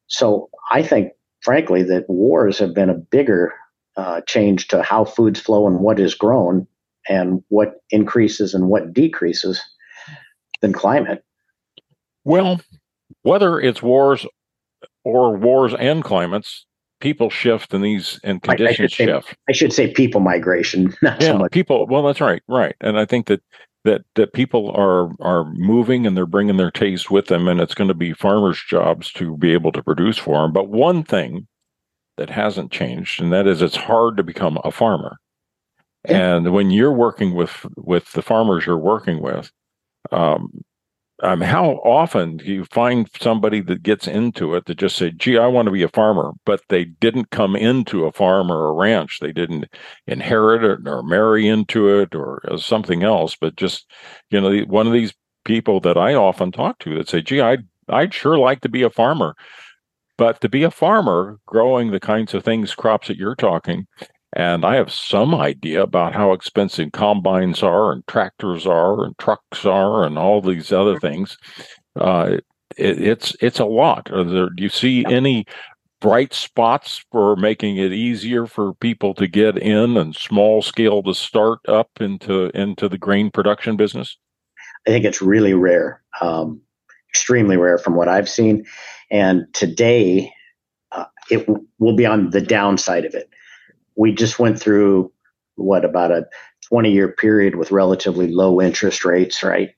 So 0.08 0.50
i 0.72 0.84
think 0.84 1.12
frankly 1.42 1.84
that 1.84 2.10
wars 2.10 2.60
have 2.60 2.74
been 2.74 2.90
a 2.90 2.94
bigger 2.94 3.54
uh, 3.98 4.22
change 4.28 4.68
to 4.68 4.82
how 4.82 5.04
foods 5.04 5.40
flow 5.40 5.68
and 5.68 5.80
what 5.80 6.00
is 6.00 6.14
grown 6.14 6.66
and 7.08 7.44
what 7.50 7.76
increases 7.92 8.54
and 8.54 8.68
what 8.68 8.94
decreases 8.94 9.62
than 10.62 10.74
climate. 10.74 11.24
Well, 12.24 12.62
whether 13.24 13.60
it's 13.60 13.82
wars 13.82 14.26
or 15.04 15.38
wars 15.38 15.74
and 15.74 16.04
climates, 16.04 16.66
people 17.00 17.30
shift 17.30 17.74
and 17.74 17.84
these 17.84 18.20
and 18.24 18.42
conditions 18.42 18.96
I, 19.00 19.04
I 19.04 19.06
shift. 19.06 19.28
Say, 19.28 19.36
I 19.48 19.52
should 19.52 19.74
say 19.74 19.92
people 19.92 20.22
migration, 20.22 20.94
not 21.02 21.22
yeah, 21.22 21.30
so 21.30 21.38
much 21.38 21.52
people. 21.52 21.88
Well, 21.88 22.04
that's 22.04 22.22
right, 22.22 22.42
right. 22.48 22.76
And 22.82 23.00
I 23.00 23.06
think 23.06 23.28
that 23.28 23.42
that 23.86 24.02
that 24.16 24.34
people 24.34 24.72
are 24.72 25.12
are 25.22 25.46
moving 25.54 26.06
and 26.06 26.16
they're 26.16 26.26
bringing 26.26 26.58
their 26.58 26.72
taste 26.72 27.10
with 27.10 27.28
them, 27.28 27.48
and 27.48 27.60
it's 27.60 27.74
going 27.74 27.88
to 27.88 27.94
be 27.94 28.14
farmers' 28.14 28.62
jobs 28.68 29.12
to 29.14 29.38
be 29.38 29.54
able 29.54 29.72
to 29.72 29.84
produce 29.84 30.18
for 30.18 30.42
them. 30.42 30.54
But 30.54 30.70
one 30.70 31.04
thing 31.04 31.48
that 32.18 32.30
hasn't 32.30 32.72
changed, 32.72 33.22
and 33.22 33.32
that 33.32 33.48
is, 33.48 33.62
it's 33.62 33.78
hard 33.78 34.18
to 34.18 34.24
become 34.24 34.60
a 34.64 34.72
farmer. 34.72 35.18
And 36.06 36.54
when 36.54 36.72
you're 36.72 36.94
working 36.94 37.34
with 37.34 37.66
with 37.78 38.12
the 38.14 38.22
farmers 38.22 38.66
you're 38.66 38.78
working 38.78 39.22
with, 39.22 39.52
um, 40.12 40.52
um, 41.24 41.42
how 41.42 41.72
often 41.86 42.38
do 42.38 42.46
you 42.46 42.66
find 42.66 43.10
somebody 43.22 43.62
that 43.62 43.84
gets 43.84 44.08
into 44.08 44.56
it 44.56 44.66
that 44.66 44.78
just 44.78 44.98
say, 44.98 45.12
"Gee, 45.12 45.38
I 45.38 45.48
want 45.48 45.68
to 45.68 45.72
be 45.72 45.84
a 45.84 45.90
farmer," 45.90 46.34
but 46.46 46.62
they 46.70 46.86
didn't 46.86 47.32
come 47.32 47.56
into 47.56 48.06
a 48.06 48.12
farm 48.14 48.52
or 48.52 48.68
a 48.70 48.74
ranch, 48.74 49.20
they 49.22 49.34
didn't 49.34 49.66
inherit 50.08 50.64
it 50.64 50.88
or 50.88 51.04
marry 51.04 51.48
into 51.48 51.90
it 51.90 52.16
or 52.16 52.42
something 52.58 53.04
else, 53.04 53.36
but 53.40 53.56
just 53.58 53.92
you 54.32 54.42
know, 54.42 54.60
one 54.68 54.88
of 54.88 54.94
these 54.94 55.14
people 55.46 55.80
that 55.82 55.98
I 55.98 56.16
often 56.16 56.52
talk 56.52 56.80
to 56.80 56.96
that 56.98 57.10
say, 57.10 57.22
"Gee, 57.22 57.42
I'd 57.42 57.66
I'd 57.90 58.14
sure 58.14 58.38
like 58.40 58.62
to 58.62 58.70
be 58.70 58.84
a 58.84 58.90
farmer." 58.92 59.36
But 60.18 60.42
to 60.42 60.50
be 60.50 60.64
a 60.64 60.72
farmer 60.72 61.40
growing 61.48 61.92
the 61.92 62.00
kinds 62.00 62.34
of 62.34 62.44
things, 62.44 62.76
crops 62.76 63.08
that 63.08 63.18
you're 63.18 63.36
talking, 63.36 63.88
and 64.34 64.64
I 64.64 64.76
have 64.76 64.92
some 64.92 65.34
idea 65.34 65.82
about 65.82 66.14
how 66.14 66.34
expensive 66.34 66.92
combines 66.92 67.64
are, 67.64 67.92
and 67.92 68.06
tractors 68.08 68.68
are, 68.68 69.04
and 69.04 69.18
trucks 69.18 69.66
are, 69.66 70.04
and 70.04 70.18
all 70.18 70.42
these 70.42 70.72
other 70.72 71.00
things. 71.00 71.38
Uh, 72.00 72.38
it, 72.78 73.02
it's 73.02 73.36
it's 73.42 73.60
a 73.60 73.66
lot. 73.66 74.10
There, 74.12 74.50
do 74.50 74.64
you 74.64 74.70
see 74.70 75.04
any 75.06 75.46
bright 76.00 76.34
spots 76.34 77.04
for 77.12 77.36
making 77.36 77.78
it 77.78 77.92
easier 77.92 78.46
for 78.46 78.74
people 78.76 79.14
to 79.16 79.28
get 79.28 79.58
in 79.58 79.98
and 79.98 80.16
small 80.16 80.62
scale 80.62 81.04
to 81.04 81.14
start 81.14 81.60
up 81.68 81.90
into 82.00 82.52
into 82.54 82.88
the 82.88 82.98
grain 82.98 83.32
production 83.32 83.78
business? 83.78 84.18
I 84.88 84.92
think 84.92 85.06
it's 85.06 85.22
really 85.22 85.54
rare, 85.56 86.02
um, 86.22 86.62
extremely 87.10 87.58
rare 87.58 87.80
from 87.80 87.96
what 87.96 88.08
I've 88.08 88.30
seen. 88.30 88.66
And 89.12 89.46
today, 89.54 90.32
uh, 90.92 91.06
it 91.30 91.48
w- 91.48 91.68
will 91.80 91.96
be 91.96 92.06
on 92.06 92.30
the 92.30 92.42
downside 92.42 93.06
of 93.06 93.14
it 93.16 93.30
we 94.00 94.14
just 94.14 94.40
went 94.40 94.60
through 94.60 95.12
what 95.56 95.84
about 95.84 96.10
a 96.10 96.26
20 96.70 96.90
year 96.92 97.10
period 97.10 97.56
with 97.56 97.70
relatively 97.70 98.32
low 98.32 98.62
interest 98.62 99.04
rates, 99.04 99.44
right? 99.44 99.72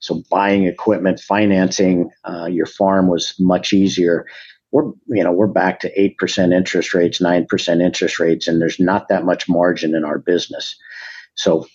So 0.00 0.22
buying 0.30 0.64
equipment, 0.64 1.20
financing 1.20 2.10
uh, 2.24 2.46
your 2.46 2.64
farm 2.64 3.08
was 3.08 3.34
much 3.38 3.74
easier. 3.74 4.26
We're 4.72 4.90
you 5.08 5.22
know 5.22 5.32
we're 5.32 5.46
back 5.46 5.80
to 5.80 6.00
eight 6.00 6.16
percent 6.18 6.52
interest 6.52 6.94
rates, 6.94 7.20
nine 7.20 7.46
percent 7.46 7.82
interest 7.82 8.18
rates, 8.18 8.48
and 8.48 8.60
there's 8.60 8.80
not 8.80 9.08
that 9.08 9.24
much 9.24 9.48
margin 9.48 9.94
in 9.94 10.04
our 10.04 10.18
business. 10.18 10.74
So 11.34 11.66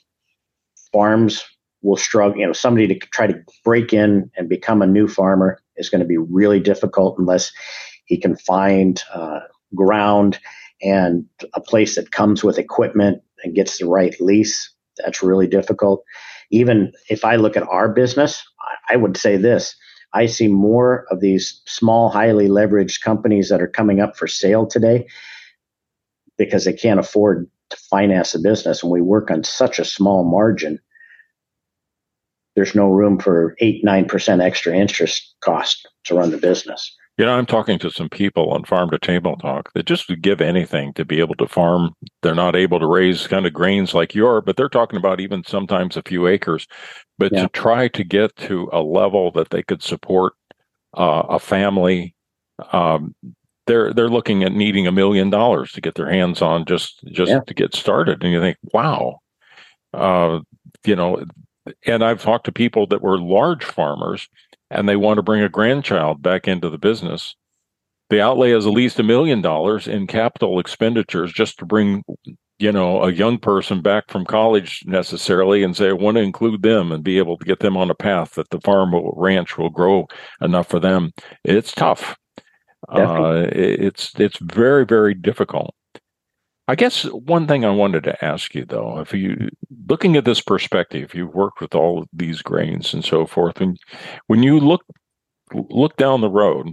farms 0.91 1.43
will 1.83 1.97
struggle. 1.97 2.39
You 2.39 2.47
know, 2.47 2.53
somebody 2.53 2.87
to 2.87 2.95
try 2.95 3.27
to 3.27 3.43
break 3.63 3.93
in 3.93 4.29
and 4.35 4.49
become 4.49 4.81
a 4.81 4.87
new 4.87 5.07
farmer 5.07 5.59
is 5.77 5.89
going 5.89 6.01
to 6.01 6.07
be 6.07 6.17
really 6.17 6.59
difficult 6.59 7.17
unless 7.17 7.51
he 8.05 8.17
can 8.17 8.35
find 8.35 9.01
uh, 9.13 9.41
ground 9.75 10.39
and 10.81 11.25
a 11.53 11.61
place 11.61 11.95
that 11.95 12.11
comes 12.11 12.43
with 12.43 12.57
equipment 12.57 13.21
and 13.43 13.55
gets 13.55 13.77
the 13.77 13.85
right 13.85 14.15
lease, 14.19 14.71
that's 14.97 15.23
really 15.23 15.47
difficult. 15.47 16.03
Even 16.49 16.91
if 17.09 17.23
I 17.23 17.35
look 17.35 17.55
at 17.55 17.63
our 17.63 17.89
business, 17.89 18.43
I 18.89 18.95
would 18.95 19.17
say 19.17 19.37
this 19.37 19.75
I 20.13 20.25
see 20.25 20.47
more 20.47 21.05
of 21.09 21.21
these 21.21 21.61
small, 21.65 22.09
highly 22.09 22.49
leveraged 22.49 23.01
companies 23.01 23.49
that 23.49 23.61
are 23.61 23.67
coming 23.67 24.01
up 24.01 24.17
for 24.17 24.27
sale 24.27 24.67
today 24.67 25.07
because 26.37 26.65
they 26.65 26.73
can't 26.73 26.99
afford 26.99 27.49
to 27.69 27.77
finance 27.77 28.35
a 28.35 28.39
business. 28.39 28.83
And 28.83 28.91
we 28.91 29.01
work 29.01 29.31
on 29.31 29.43
such 29.43 29.79
a 29.79 29.85
small 29.85 30.23
margin. 30.23 30.79
There's 32.55 32.75
no 32.75 32.87
room 32.87 33.19
for 33.19 33.55
eight, 33.59 33.83
nine 33.83 34.05
percent 34.05 34.41
extra 34.41 34.75
interest 34.75 35.35
cost 35.41 35.87
to 36.05 36.15
run 36.15 36.31
the 36.31 36.37
business. 36.37 36.93
You 37.21 37.27
know, 37.27 37.33
I'm 37.33 37.45
talking 37.45 37.77
to 37.77 37.91
some 37.91 38.09
people 38.09 38.49
on 38.49 38.63
farm 38.63 38.89
to 38.89 38.97
table 38.97 39.35
talk 39.35 39.71
that 39.73 39.85
just 39.85 40.09
would 40.09 40.23
give 40.23 40.41
anything 40.41 40.91
to 40.93 41.05
be 41.05 41.19
able 41.19 41.35
to 41.35 41.47
farm. 41.47 41.93
They're 42.23 42.33
not 42.33 42.55
able 42.55 42.79
to 42.79 42.87
raise 42.87 43.27
kind 43.27 43.45
of 43.45 43.53
grains 43.53 43.93
like 43.93 44.15
you 44.15 44.25
are, 44.25 44.41
but 44.41 44.57
they're 44.57 44.67
talking 44.67 44.97
about 44.97 45.19
even 45.19 45.43
sometimes 45.43 45.95
a 45.95 46.01
few 46.01 46.25
acres. 46.25 46.65
But 47.19 47.31
yeah. 47.31 47.43
to 47.43 47.49
try 47.49 47.89
to 47.89 48.03
get 48.03 48.35
to 48.37 48.71
a 48.73 48.81
level 48.81 49.29
that 49.33 49.51
they 49.51 49.61
could 49.61 49.83
support 49.83 50.33
uh, 50.97 51.21
a 51.29 51.37
family, 51.37 52.15
um, 52.73 53.13
they're 53.67 53.93
they're 53.93 54.09
looking 54.09 54.43
at 54.43 54.51
needing 54.51 54.87
a 54.87 54.91
million 54.91 55.29
dollars 55.29 55.73
to 55.73 55.81
get 55.81 55.93
their 55.93 56.09
hands 56.09 56.41
on 56.41 56.65
just 56.65 57.03
just 57.11 57.29
yeah. 57.29 57.41
to 57.41 57.53
get 57.53 57.75
started. 57.75 58.23
And 58.23 58.33
you 58.33 58.41
think, 58.41 58.57
wow, 58.73 59.19
uh, 59.93 60.39
you 60.83 60.95
know. 60.95 61.23
And 61.85 62.03
I've 62.03 62.23
talked 62.23 62.47
to 62.47 62.51
people 62.51 62.87
that 62.87 63.03
were 63.03 63.19
large 63.19 63.63
farmers 63.63 64.27
and 64.71 64.87
they 64.87 64.95
want 64.95 65.17
to 65.17 65.23
bring 65.23 65.43
a 65.43 65.49
grandchild 65.49 66.21
back 66.21 66.47
into 66.47 66.69
the 66.69 66.77
business, 66.77 67.35
the 68.09 68.21
outlay 68.21 68.51
is 68.51 68.65
at 68.65 68.73
least 68.73 68.99
a 68.99 69.03
million 69.03 69.41
dollars 69.41 69.87
in 69.87 70.07
capital 70.07 70.59
expenditures 70.59 71.31
just 71.31 71.59
to 71.59 71.65
bring 71.65 72.03
you 72.59 72.71
know 72.71 73.03
a 73.03 73.11
young 73.11 73.39
person 73.39 73.81
back 73.81 74.03
from 74.09 74.25
college 74.25 74.83
necessarily 74.85 75.63
and 75.63 75.75
say 75.75 75.89
i 75.89 75.93
want 75.93 76.15
to 76.15 76.21
include 76.21 76.61
them 76.61 76.91
and 76.91 77.03
be 77.03 77.17
able 77.17 77.35
to 77.37 77.45
get 77.45 77.59
them 77.59 77.75
on 77.75 77.89
a 77.89 77.95
path 77.95 78.35
that 78.35 78.49
the 78.49 78.61
farm 78.61 78.93
or 78.93 79.13
ranch 79.17 79.57
will 79.57 79.69
grow 79.69 80.07
enough 80.41 80.67
for 80.67 80.79
them. 80.79 81.11
It's 81.43 81.71
tough. 81.71 82.15
Uh, 82.89 83.47
it's 83.51 84.11
it's 84.19 84.37
very 84.39 84.85
very 84.85 85.13
difficult 85.13 85.73
I 86.71 86.75
guess 86.75 87.03
one 87.03 87.47
thing 87.47 87.65
I 87.65 87.69
wanted 87.69 88.05
to 88.05 88.23
ask 88.23 88.55
you 88.55 88.63
though, 88.63 88.99
if 88.99 89.13
you 89.13 89.49
looking 89.89 90.15
at 90.15 90.23
this 90.23 90.39
perspective, 90.39 91.13
you've 91.13 91.33
worked 91.33 91.59
with 91.59 91.75
all 91.75 92.01
of 92.01 92.07
these 92.13 92.41
grains 92.41 92.93
and 92.93 93.03
so 93.03 93.25
forth, 93.25 93.59
and 93.59 93.77
when 94.27 94.41
you 94.41 94.57
look 94.57 94.81
look 95.53 95.97
down 95.97 96.21
the 96.21 96.29
road, 96.29 96.69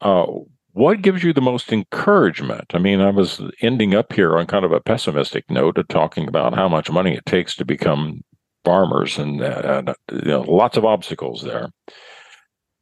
uh, 0.00 0.24
what 0.72 1.02
gives 1.02 1.22
you 1.22 1.34
the 1.34 1.42
most 1.42 1.70
encouragement? 1.70 2.64
I 2.72 2.78
mean, 2.78 3.02
I 3.02 3.10
was 3.10 3.42
ending 3.60 3.94
up 3.94 4.10
here 4.10 4.38
on 4.38 4.46
kind 4.46 4.64
of 4.64 4.72
a 4.72 4.80
pessimistic 4.80 5.50
note 5.50 5.76
of 5.76 5.86
talking 5.88 6.26
about 6.26 6.54
how 6.54 6.66
much 6.66 6.90
money 6.90 7.12
it 7.14 7.26
takes 7.26 7.54
to 7.56 7.66
become 7.66 8.22
farmers 8.64 9.18
and, 9.18 9.42
and 9.42 9.94
you 10.12 10.22
know, 10.22 10.40
lots 10.40 10.78
of 10.78 10.86
obstacles 10.86 11.42
there. 11.42 11.68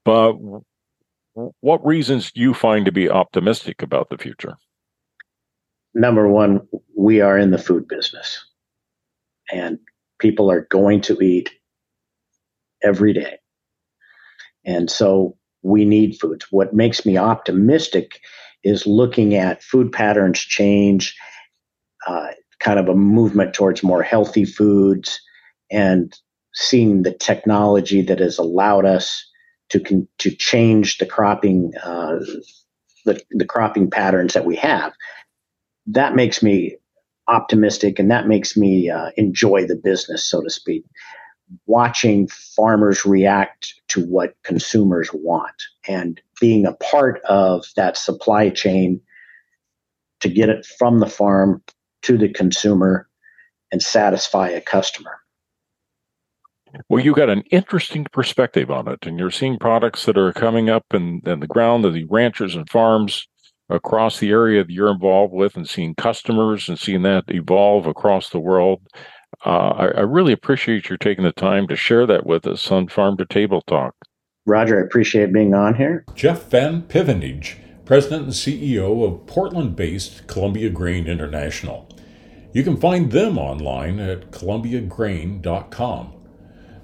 But 0.05 0.35
what 1.35 1.85
reasons 1.85 2.31
do 2.31 2.41
you 2.41 2.55
find 2.55 2.87
to 2.87 2.93
be 2.93 3.11
optimistic 3.11 3.83
about 3.83 4.09
the 4.09 4.19
future? 4.19 4.57
Number 5.95 6.29
one, 6.29 6.67
we 6.97 7.21
are 7.21 7.39
in 7.39 7.51
the 7.51 7.59
food 7.59 7.89
business 7.89 8.45
and 9.51 9.79
people 10.19 10.51
are 10.51 10.67
going 10.71 11.01
to 11.03 11.21
eat 11.21 11.51
every 12.83 13.13
day. 13.13 13.39
And 14.65 14.91
so 14.91 15.37
we 15.63 15.85
need 15.85 16.19
foods. 16.21 16.47
What 16.51 16.75
makes 16.75 17.05
me 17.05 17.17
optimistic 17.17 18.21
is 18.65 18.87
looking 18.87 19.35
at 19.35 19.63
food 19.63 19.93
patterns 19.93 20.39
change, 20.39 21.17
uh, 22.07 22.29
kind 22.61 22.79
of 22.79 22.89
a 22.89 22.95
movement 22.95 23.55
towards 23.55 23.83
more 23.83 24.03
healthy 24.03 24.45
foods, 24.45 25.21
and 25.71 26.17
seeing 26.55 27.03
the 27.03 27.13
technology 27.13 28.03
that 28.03 28.21
has 28.21 28.39
allowed 28.39 28.85
us 28.85 29.25
to 29.71 29.81
con- 29.81 30.09
to 30.19 30.31
change 30.31 30.99
the 30.99 31.07
cropping 31.07 31.73
uh, 31.83 32.19
the, 33.05 33.21
the 33.31 33.45
cropping 33.45 33.91
patterns 33.91 34.35
that 34.35 34.45
we 34.45 34.55
have 34.57 34.93
that 35.87 36.15
makes 36.15 36.43
me 36.43 36.77
optimistic 37.29 37.99
and 37.99 38.11
that 38.11 38.27
makes 38.27 38.57
me 38.57 38.91
uh, 38.91 39.11
enjoy 39.17 39.67
the 39.67 39.77
business, 39.77 40.29
so 40.29 40.41
to 40.43 40.51
speak. 40.51 40.85
Watching 41.67 42.29
farmers 42.29 43.05
react 43.05 43.75
to 43.89 44.05
what 44.07 44.35
consumers 44.43 45.11
want 45.13 45.55
and 45.87 46.21
being 46.41 46.67
a 46.67 46.73
part 46.75 47.21
of 47.25 47.67
that 47.77 47.97
supply 47.97 48.49
chain 48.49 49.01
to 50.21 50.29
get 50.29 50.49
it 50.49 50.65
from 50.79 51.01
the 51.01 51.09
farm 51.09 51.63
to 52.03 52.17
the 52.17 52.33
consumer 52.33 53.09
and 53.71 53.83
satisfy 53.83 54.49
a 54.49 54.61
customer. 54.61 55.19
Well, 56.89 57.05
you 57.05 57.15
got 57.15 57.29
an 57.29 57.43
interesting 57.51 58.07
perspective 58.13 58.71
on 58.71 58.89
it, 58.89 59.07
and 59.07 59.19
you're 59.19 59.31
seeing 59.31 59.59
products 59.59 60.07
that 60.07 60.17
are 60.17 60.33
coming 60.33 60.71
up 60.71 60.87
in, 60.95 61.21
in 61.27 61.41
the 61.41 61.47
ground 61.47 61.85
of 61.85 61.93
the 61.93 62.05
ranchers 62.05 62.55
and 62.55 62.69
farms 62.69 63.27
across 63.75 64.19
the 64.19 64.31
area 64.31 64.63
that 64.65 64.73
you're 64.73 64.91
involved 64.91 65.33
with 65.33 65.57
and 65.57 65.69
seeing 65.69 65.95
customers 65.95 66.69
and 66.69 66.79
seeing 66.79 67.03
that 67.03 67.25
evolve 67.29 67.87
across 67.87 68.31
the 68.31 68.39
world. 68.39 68.81
Uh, 69.45 69.71
I, 69.71 69.87
I, 69.87 70.01
really 70.01 70.33
appreciate 70.33 70.89
you 70.89 70.97
taking 70.97 71.25
the 71.25 71.33
time 71.33 71.67
to 71.69 71.75
share 71.75 72.07
that 72.07 72.27
with 72.27 72.47
us 72.47 72.71
on 72.71 72.87
Farm 72.87 73.17
to 73.17 73.27
Table 73.27 73.63
Talk. 73.63 73.95
Roger, 74.47 74.79
I 74.79 74.85
appreciate 74.85 75.33
being 75.33 75.55
on 75.55 75.75
here. 75.75 76.05
Jeff 76.15 76.49
Van 76.51 76.83
Pevenage, 76.83 77.57
President 77.85 78.25
and 78.25 78.33
CEO 78.33 79.05
of 79.05 79.27
Portland 79.27 79.75
based 79.75 80.27
Columbia 80.27 80.71
Grain 80.71 81.07
International. 81.07 81.89
You 82.53 82.63
can 82.63 82.77
find 82.77 83.11
them 83.11 83.39
online 83.39 83.99
at 83.99 84.31
columbiagrain.com. 84.31 86.13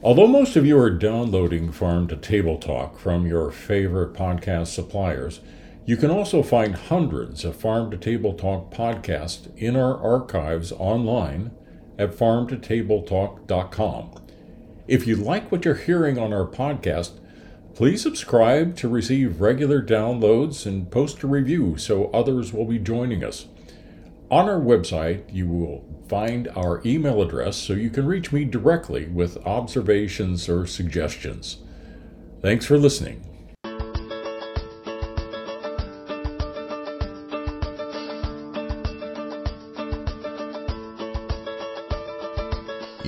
Although 0.02 0.28
most 0.28 0.56
of 0.56 0.64
you 0.64 0.78
are 0.78 0.90
downloading 0.90 1.72
Farm 1.72 2.06
to 2.08 2.16
Table 2.16 2.56
Talk 2.56 2.98
from 2.98 3.26
your 3.26 3.50
favorite 3.50 4.14
podcast 4.14 4.68
suppliers, 4.68 5.40
you 5.88 5.96
can 5.96 6.10
also 6.10 6.42
find 6.42 6.74
hundreds 6.74 7.46
of 7.46 7.56
Farm 7.56 7.90
to 7.90 7.96
Table 7.96 8.34
Talk 8.34 8.70
podcasts 8.70 9.48
in 9.56 9.74
our 9.74 9.96
archives 9.96 10.70
online 10.70 11.50
at 11.98 12.12
farmtotabletalk.com. 12.12 14.10
If 14.86 15.06
you 15.06 15.16
like 15.16 15.50
what 15.50 15.64
you're 15.64 15.76
hearing 15.76 16.18
on 16.18 16.34
our 16.34 16.46
podcast, 16.46 17.12
please 17.74 18.02
subscribe 18.02 18.76
to 18.76 18.86
receive 18.86 19.40
regular 19.40 19.80
downloads 19.80 20.66
and 20.66 20.90
post 20.90 21.22
a 21.22 21.26
review 21.26 21.78
so 21.78 22.10
others 22.10 22.52
will 22.52 22.66
be 22.66 22.78
joining 22.78 23.24
us. 23.24 23.46
On 24.30 24.46
our 24.46 24.60
website, 24.60 25.24
you 25.32 25.48
will 25.48 25.86
find 26.06 26.48
our 26.48 26.82
email 26.84 27.22
address 27.22 27.56
so 27.56 27.72
you 27.72 27.88
can 27.88 28.04
reach 28.04 28.30
me 28.30 28.44
directly 28.44 29.06
with 29.06 29.38
observations 29.46 30.50
or 30.50 30.66
suggestions. 30.66 31.62
Thanks 32.42 32.66
for 32.66 32.76
listening. 32.76 33.27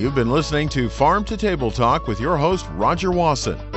You've 0.01 0.15
been 0.15 0.31
listening 0.31 0.67
to 0.69 0.89
Farm 0.89 1.23
to 1.25 1.37
Table 1.37 1.69
Talk 1.69 2.07
with 2.07 2.19
your 2.19 2.35
host, 2.35 2.65
Roger 2.71 3.11
Wasson. 3.11 3.70